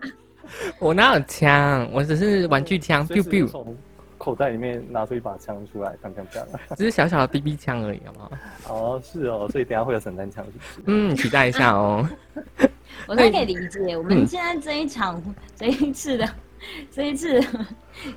[0.80, 1.88] 我哪有枪？
[1.92, 3.76] 我只是玩具枪，biu biu，从
[4.18, 6.76] 口袋里面拿出一把枪出来，砰砰砰。
[6.76, 8.32] 只是小小的 BB 枪而已，好不好？
[8.68, 10.82] 哦，是哦，所以等下会有散弹枪，是不是？
[10.86, 12.08] 嗯，期待一下哦。
[13.06, 15.22] 我大概可以理解，我们现在这一场、
[15.56, 16.28] 这一次的、
[16.90, 17.42] 这一次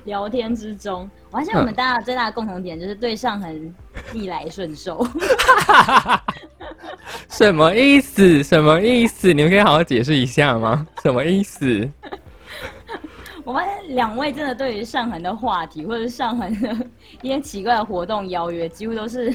[0.04, 3.74] 聊天之中，我发现我们大家最大的共同点就是对上很
[4.12, 5.06] 逆来顺受。
[7.30, 8.42] 什么意思？
[8.42, 9.32] 什么意思？
[9.32, 10.86] 你们可以好好解释一下吗？
[11.02, 11.88] 什么意思？
[13.44, 16.74] 我发现两位真的对于上恒的话题或者上恒的
[17.20, 19.34] 一些奇怪的活动邀约，几乎都是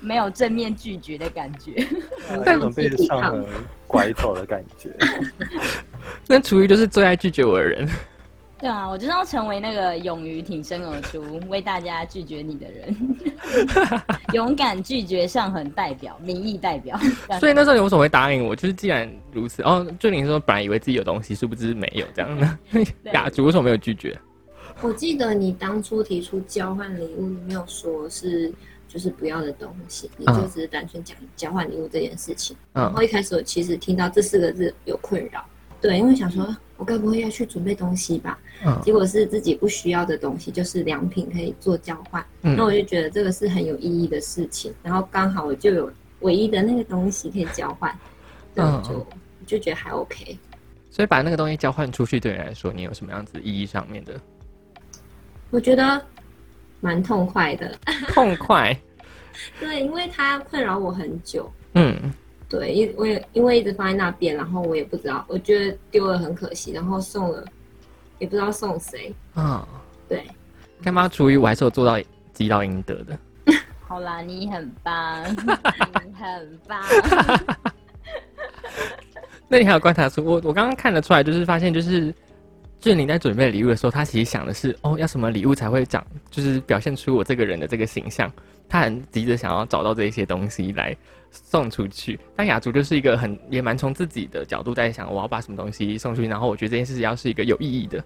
[0.00, 1.86] 没有正面拒绝的感觉。
[2.34, 3.46] 有种被上恒
[3.86, 4.90] 拐走的感觉。
[6.26, 7.88] 那厨余就是最爱拒绝我的人。
[8.64, 12.96] 对啊，我就是要成为那个勇于挺身而出， 为大家拒绝你的人，
[14.32, 16.98] 勇敢拒绝上很代表、民意代表。
[17.38, 18.56] 所以那时候你为什么会答应我？
[18.56, 22.58] 就是既然如此，哦，就你说本来以为自己有东西，殊不知没有这样的。
[23.12, 24.18] 雅竹为什么没有拒绝？
[24.80, 28.50] 我记得你当初提出交换礼物，你没有说是
[28.88, 32.56] 就是不要的东西，你就只是单纯讲交换礼物这件事情。
[32.72, 35.44] 然嗯后一开始我其实听到这四个字有困扰，
[35.82, 38.38] 对，因为想说我该不会要去准备东西吧？
[38.64, 42.24] 嗯结果是自己不需要的东西，就是良品可以做交换。
[42.42, 45.90] 嗯那我就觉得这个是很有意义的事情，然后刚好我就有
[46.20, 47.90] 唯一的那个东西可以交换，
[48.54, 49.06] 对，嗯就我
[49.46, 50.38] 就觉得还 OK。
[50.90, 54.14] 所以把那个东西交换出去，对你来说，你有什么样子意义上面的
[55.50, 56.00] 我觉得
[56.80, 57.76] 蛮痛快的，
[58.08, 58.76] 痛快？
[59.58, 61.50] 对，因为它困扰我很久。
[61.74, 62.12] 嗯，
[62.48, 67.44] 对，因我也因为一直放在那边，然后我也不知道，我觉得丢了很可惜，然后送了
[68.18, 69.14] 也不知道送谁。
[69.34, 69.66] 啊、
[70.08, 70.24] 对，
[70.82, 71.98] 干妈厨余我还是有做到
[72.32, 73.18] 积到应得的。
[73.86, 76.82] 好啦，你很棒， 你很棒。
[79.46, 82.12] 那你还有观察出我我刚刚看得出来，就是发现就是
[82.80, 88.32] 俊玲在准备礼物的时候，他其实想的是哦，要什么礼物才会长，就是表现出我这个人的这个形象。
[88.68, 90.96] 他很急着想要找到这些东西来
[91.34, 92.18] 送出去。
[92.36, 98.02] 但雅竹就是一个很也蛮从自己的角度在想，我要把什么东西送出去，然后我觉得这件事情要是一个有意义的。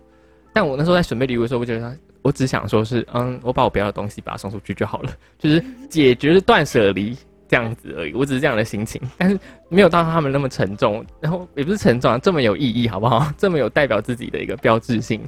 [0.53, 7.17] 但我那时候在准备礼物的时候，我觉得我只想说是嗯，我把我不要的东西把它送出去就好了， 就是解决断舍离
[7.47, 8.15] 这样子而已。
[8.15, 13.31] 我只是这样的心情，但是没有到他们那么沉重，然后也不是沉重啊，这么有意义，好不好？
[13.37, 15.21] 这么有代表自己的一个标志性。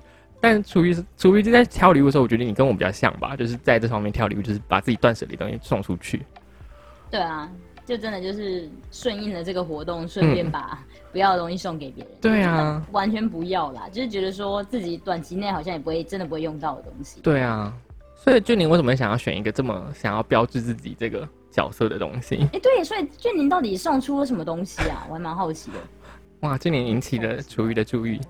[0.42, 6.22] 但处于处于就在挑礼物的时候，我觉得你跟我比较像吧，就是在这方面挑礼物，就是把自己断舍离东西送出去。
[7.10, 7.46] 对啊，
[7.90, 10.78] 就真的就是顺应了这个活动，顺便把
[11.10, 12.12] 不要的东西送给别人。
[12.20, 17.20] 对啊，完全不要啦，就是觉得说自己短期内好像也不会真的不会用到的东西。
[17.20, 17.74] 对啊，
[18.14, 22.48] 所以俊宁为什么想要选一个这么想要标志自己这个角色的东西。
[22.52, 25.04] 哎、对，所以俊宁到底送出了什么东西啊？
[25.08, 25.78] 我还蛮好奇的。
[26.42, 28.20] 哇，今年引起了厨余的注意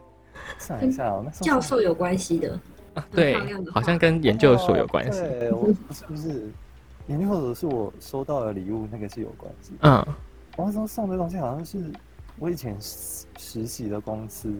[1.42, 2.58] 教授有关系的，
[2.94, 3.36] 啊，对
[3.74, 5.20] 好像跟研究所有关系。
[5.20, 6.50] 哦对，我不是不是，
[7.08, 9.72] 研究所是我收到的礼物，那个是有关系。
[9.80, 10.04] 嗯
[10.56, 11.90] 我那时候送的东西好像是
[12.38, 14.52] 我以前实实习的公司，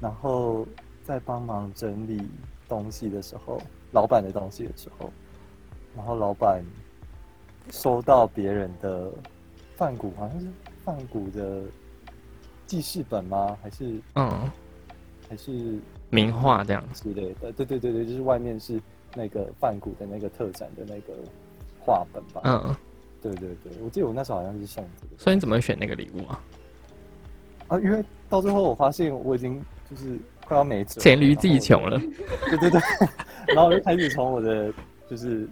[0.00, 0.66] 然后
[1.04, 2.22] 在帮忙整理
[2.68, 3.60] 东西的时候，
[3.92, 5.12] 老板的东西的时候，
[5.96, 6.64] 然后老板
[7.70, 9.12] 收到别人的
[9.76, 10.46] 饭谷，好像是
[10.84, 11.64] 饭谷的
[12.66, 13.58] 记事本吗？
[13.60, 14.50] 还是嗯，
[15.28, 17.52] 还是名画这样之类的？
[17.52, 18.80] 对对对对，就是外面是
[19.14, 21.12] 那个饭谷的那个特展的那个
[21.90, 22.40] 画本吧？
[22.44, 22.76] 嗯，
[23.20, 25.12] 对对对，我记得我那时候好像是送这个。
[25.20, 26.40] 所以你怎么会选那个礼物啊？
[27.66, 29.60] 啊，因为到最后我发现我已经
[29.90, 30.16] 就是
[30.46, 31.98] 快要没钱，黔驴技穷了。
[32.48, 32.80] 对对对，
[33.54, 34.72] 然后我就开始从我的
[35.08, 35.48] 就是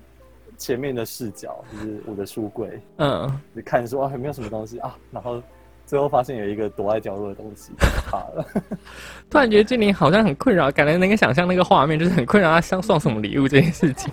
[0.57, 5.43] 前面的视角，就是我的书柜，嗯，就看说啊有没有什么东西啊，然后
[5.87, 7.73] 最后发现有一个躲在角落的东西，
[8.11, 8.47] 怕了。
[9.31, 14.13] 突然觉得俊宁好像很困扰，感觉能够想象那个画面，就是很困扰他想送什么礼物这件事情。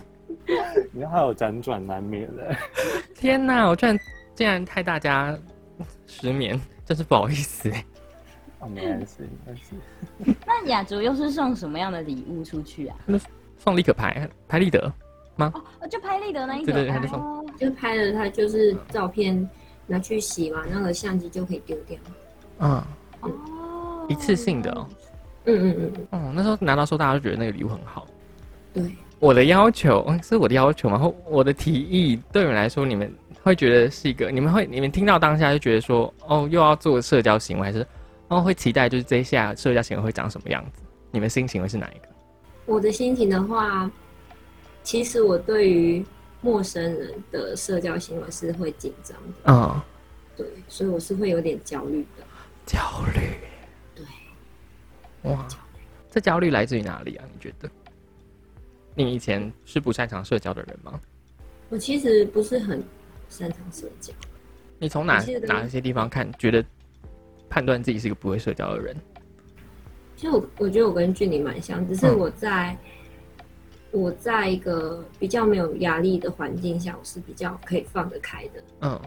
[0.96, 2.56] 你看还有辗转难眠的，
[3.14, 4.00] 天哪，我居然
[4.34, 5.38] 竟然害大家
[6.08, 7.70] 失眠， 真是不好意思
[8.70, 10.36] 没关系没关系。
[10.48, 12.98] 那雅竹又是送什么样的礼物出去啊？
[13.58, 14.92] 送立可牌，拍立得
[15.36, 16.72] 吗，哦，就拍立得那一个。
[16.72, 19.48] 对对对他就送哦就拍了他就是照片
[19.86, 21.98] 拿去洗嘛，那个相机就可以丢掉。
[22.60, 22.82] 嗯，
[23.22, 24.88] 哦，一次性的哦。
[25.46, 28.08] 嗯嗯嗯，哦，那时候拿到时候大家就觉得那个礼物很好。
[28.74, 28.84] 对，
[29.20, 33.12] 我的要求嗯是我的要求嘛，或我的提议，对你们来说，你们
[33.42, 37.86] 会觉得是一个，你们会你们听到当下就觉得说，哦，又要做社交行为，还是
[38.28, 40.84] 哦会期待就是这一下社交行为会长什么样子？
[41.12, 42.08] 你们心情会是哪一个？
[42.66, 43.90] 我的心情的话，
[44.84, 46.06] 其实我对于
[46.42, 49.82] 陌生人的社交行为是会紧张的，嗯，
[50.36, 52.24] 对，所以我是会有点焦虑的。
[52.66, 52.82] 焦
[53.14, 53.22] 虑。
[53.96, 55.48] 对，哇，
[56.12, 57.26] 这焦虑来自于哪里啊？
[57.34, 57.70] 你觉得？
[58.96, 61.00] 你以前是不擅长社交的人吗？
[61.70, 62.82] 我其实不是很
[63.28, 64.14] 擅长社交，
[64.80, 66.64] 你从哪哪些地方看，觉得
[67.50, 68.96] 判断自己是一个不会社交的人？
[70.16, 72.78] 其实我我觉得我跟俊宁蛮像，只是嗯我在、
[73.92, 78.64] 我在一个比较没有压力的环境下，我是比较可以放得开的。
[78.82, 79.02] 嗯，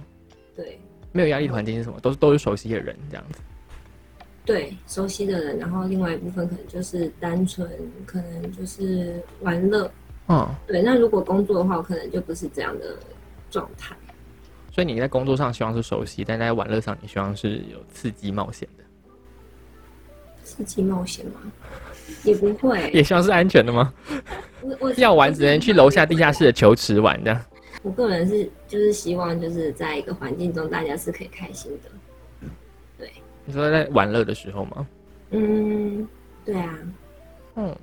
[0.54, 0.78] 对
[1.12, 1.98] 没有压力的环境是什么？
[2.00, 3.40] 都是都是熟悉的人这样子。
[4.48, 7.68] 对，熟悉的人，然后另外一部分可能就是单纯，
[8.06, 9.90] 可能就是玩乐。
[10.28, 12.96] 嗯，对，那如果工作的话，我可能就不是这样的
[13.50, 13.94] 状态。
[14.72, 18.84] 所以你在工作上希望是熟悉，但在玩乐上你希望是有刺激冒险的，
[20.44, 21.32] 刺激冒险吗？
[22.24, 22.88] 也不会。
[22.92, 23.92] 也希望是安全的吗？
[24.62, 27.38] 我我 要玩只能去楼下地下室的球池玩这样。
[27.82, 31.90] 我个人是就是希望就是在一个环境中，大家是可以开心的。
[33.48, 34.86] 你说在玩乐的时候吗？
[35.30, 36.06] 嗯，
[36.44, 36.78] 对啊，
[37.56, 37.74] 嗯，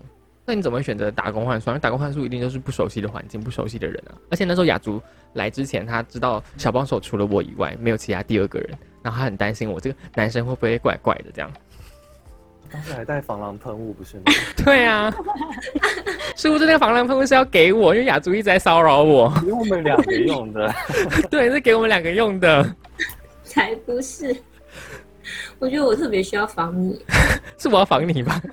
[0.46, 1.72] 那你怎么会选择打工换宿？
[1.72, 4.14] 因为打工换宿一定就是不熟悉的环境、不熟悉的人啊。
[4.30, 5.02] 而且那时候雅竹
[5.34, 11.52] 来之前，他知道小帮手除了我以外，没有其他第二个人，然后他很担心我这个男生会不会怪怪的这样。
[12.72, 14.24] 当时还带防狼喷雾，不是吗？
[14.64, 15.12] 对啊，
[16.36, 19.34] 是不是那个防狼喷雾是要给我，因为雅竹一直在骚扰我。
[19.44, 20.72] 给我们两个用的。
[21.32, 22.76] 对，是给我们两个用的，
[23.44, 24.36] 才不是。
[25.60, 27.04] 我觉得我特别需要防你。
[27.58, 28.42] 是我要防你吧？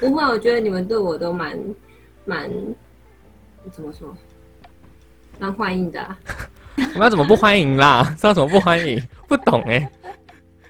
[0.00, 1.58] 不会啊，我觉得你们对我都蛮
[2.24, 2.50] 蛮
[3.72, 4.16] 怎么说，
[5.38, 6.18] 蛮欢迎的、啊。
[6.76, 8.02] 我们要怎么不欢迎啦？
[8.16, 9.00] 知道怎么不欢迎？
[9.28, 9.90] 不懂哎、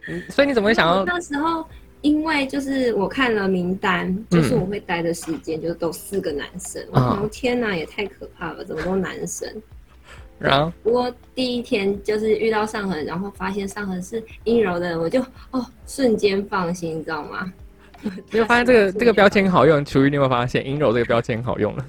[0.09, 1.05] 嗯所以你怎么会想我要？
[1.05, 1.67] 那时候
[2.03, 6.83] 因为就是我看了名单，就是我会待的时间就都四个男生。
[6.93, 9.49] 我天哪，也太可怕了，怎么都男生？
[10.49, 17.53] 然后不过第一天就是遇到上恒，然后发现上恒是阴柔的人，我就哦瞬间放心，你知道吗？
[18.03, 19.84] 你有发现这个 这个标签好用？
[19.84, 21.86] 楚瑜你有没有发现阴柔这个标签好用了？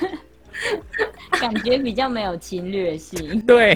[1.40, 3.40] 感觉比较没有侵略性。
[3.46, 3.74] 对，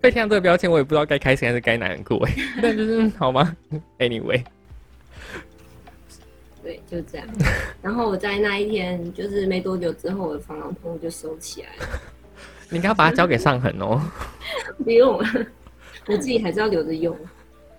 [0.00, 2.32] 被贴上这个标签，我也不知道该开心还是该难过哎。
[2.62, 3.54] 但就是嗯好吗
[3.98, 4.42] ？Anyway，
[6.62, 7.26] 对，就这样。
[7.82, 12.00] 然后我在那一天就是没多久之后，我的防狼喷雾就收起来了，
[12.70, 14.00] 你应该要把它交给上恒哦。
[14.84, 15.28] 不用了，
[16.06, 17.16] 我自己还是要留着用。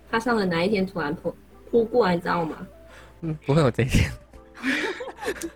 [0.09, 1.35] 他上恒哪一天突然扑
[1.69, 2.67] 扑过来，你知道吗？
[3.21, 4.09] 嗯，不会有这一天。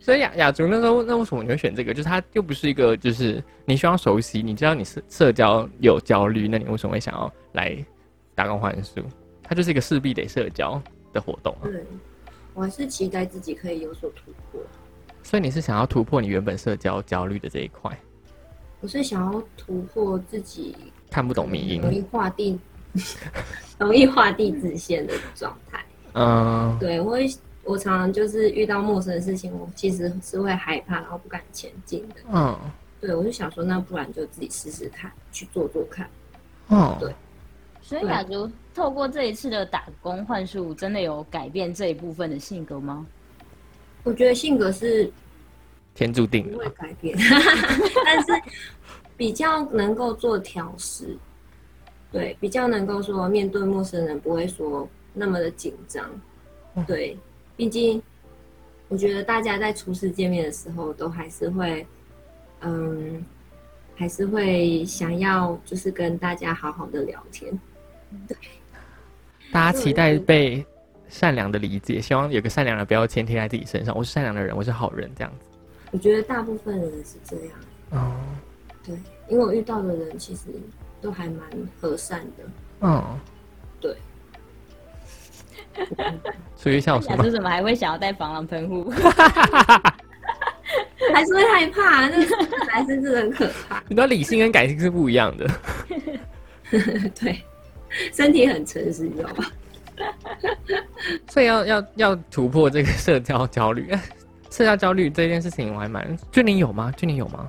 [0.00, 1.92] 所以雅雅竹那时候，那为什么你会选这个？
[1.92, 7.76] 就是它又不是一个，就是你需要熟悉，你知道你社社交有焦虑，那你为什么会想要来
[8.34, 9.02] 打工换宿？
[9.42, 10.80] 它就是一个势必得社交
[11.12, 11.64] 的活动啊。
[11.64, 11.84] 对，
[12.54, 14.60] 我还是期待自己可以有所突破。
[15.22, 17.98] 所以你是想要突破你原本社交焦虑的这一块，
[18.80, 20.74] 我是想要突破自己
[21.10, 22.58] 看不懂迷容易，画 地
[23.78, 25.84] 容易画地自限的状态。
[26.14, 27.28] 嗯，对我会，
[27.64, 32.16] 我常常就是遇到陌生的事情，我其实是会害怕，然后不敢前进的。
[32.32, 32.58] 嗯，
[33.00, 36.08] 对我就想说，那不然就自己试试看，去做做看。
[36.68, 37.14] 哦，对
[37.82, 43.06] 所以雅竹透过这一次的打工换术，真的有改变这一部分的性格吗？
[44.04, 45.10] 我觉得性格是
[45.94, 46.52] 天注定的。
[46.52, 47.16] 不会，改变，
[48.04, 48.42] 但是
[49.16, 51.16] 比较能够做调试，
[52.10, 56.08] 对，比较能够说面对陌生人不会说那么的紧张，
[56.86, 57.16] 对，
[57.56, 58.00] 毕竟
[58.88, 61.86] 我觉得大家在初次见面的时候都还是会，
[62.60, 63.24] 嗯，
[63.94, 67.52] 还是会想要就是跟大家好好的聊天，
[68.26, 68.36] 对
[69.50, 70.64] 大家期待被
[71.08, 73.96] 善良的理解，希望有个善良的标签贴在自己身上。
[73.96, 75.46] 我是善良的人，我是好人，这样子。
[75.90, 77.54] 我觉得大部分人是这样，
[77.90, 78.14] 哦，
[78.84, 78.94] 对，
[79.28, 80.42] 因为我遇到的人其实
[81.00, 81.40] 都还蛮
[81.80, 82.44] 和善的，
[82.80, 83.18] 嗯，
[83.80, 83.96] 对。
[86.56, 87.30] 所以笑什么雅竹？
[87.30, 88.90] 怎么还会想要带防狼喷雾？
[91.14, 92.36] 还是会害怕，那个
[92.66, 93.82] 男生真的很可怕。
[93.88, 95.48] 你知道理性跟感性是不一样的。
[97.18, 97.42] 对，
[98.12, 99.46] 身体很诚实，你知道吗？
[101.28, 103.90] 所以要要要突破这个社交焦虑，
[104.50, 106.92] 社交焦虑这件事情我还蛮，就你有吗？
[106.96, 107.48] 就你有吗？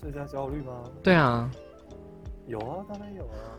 [0.00, 0.82] 社交焦虑吗？
[1.02, 1.50] 对啊，
[2.46, 3.51] 有啊，当然有啊。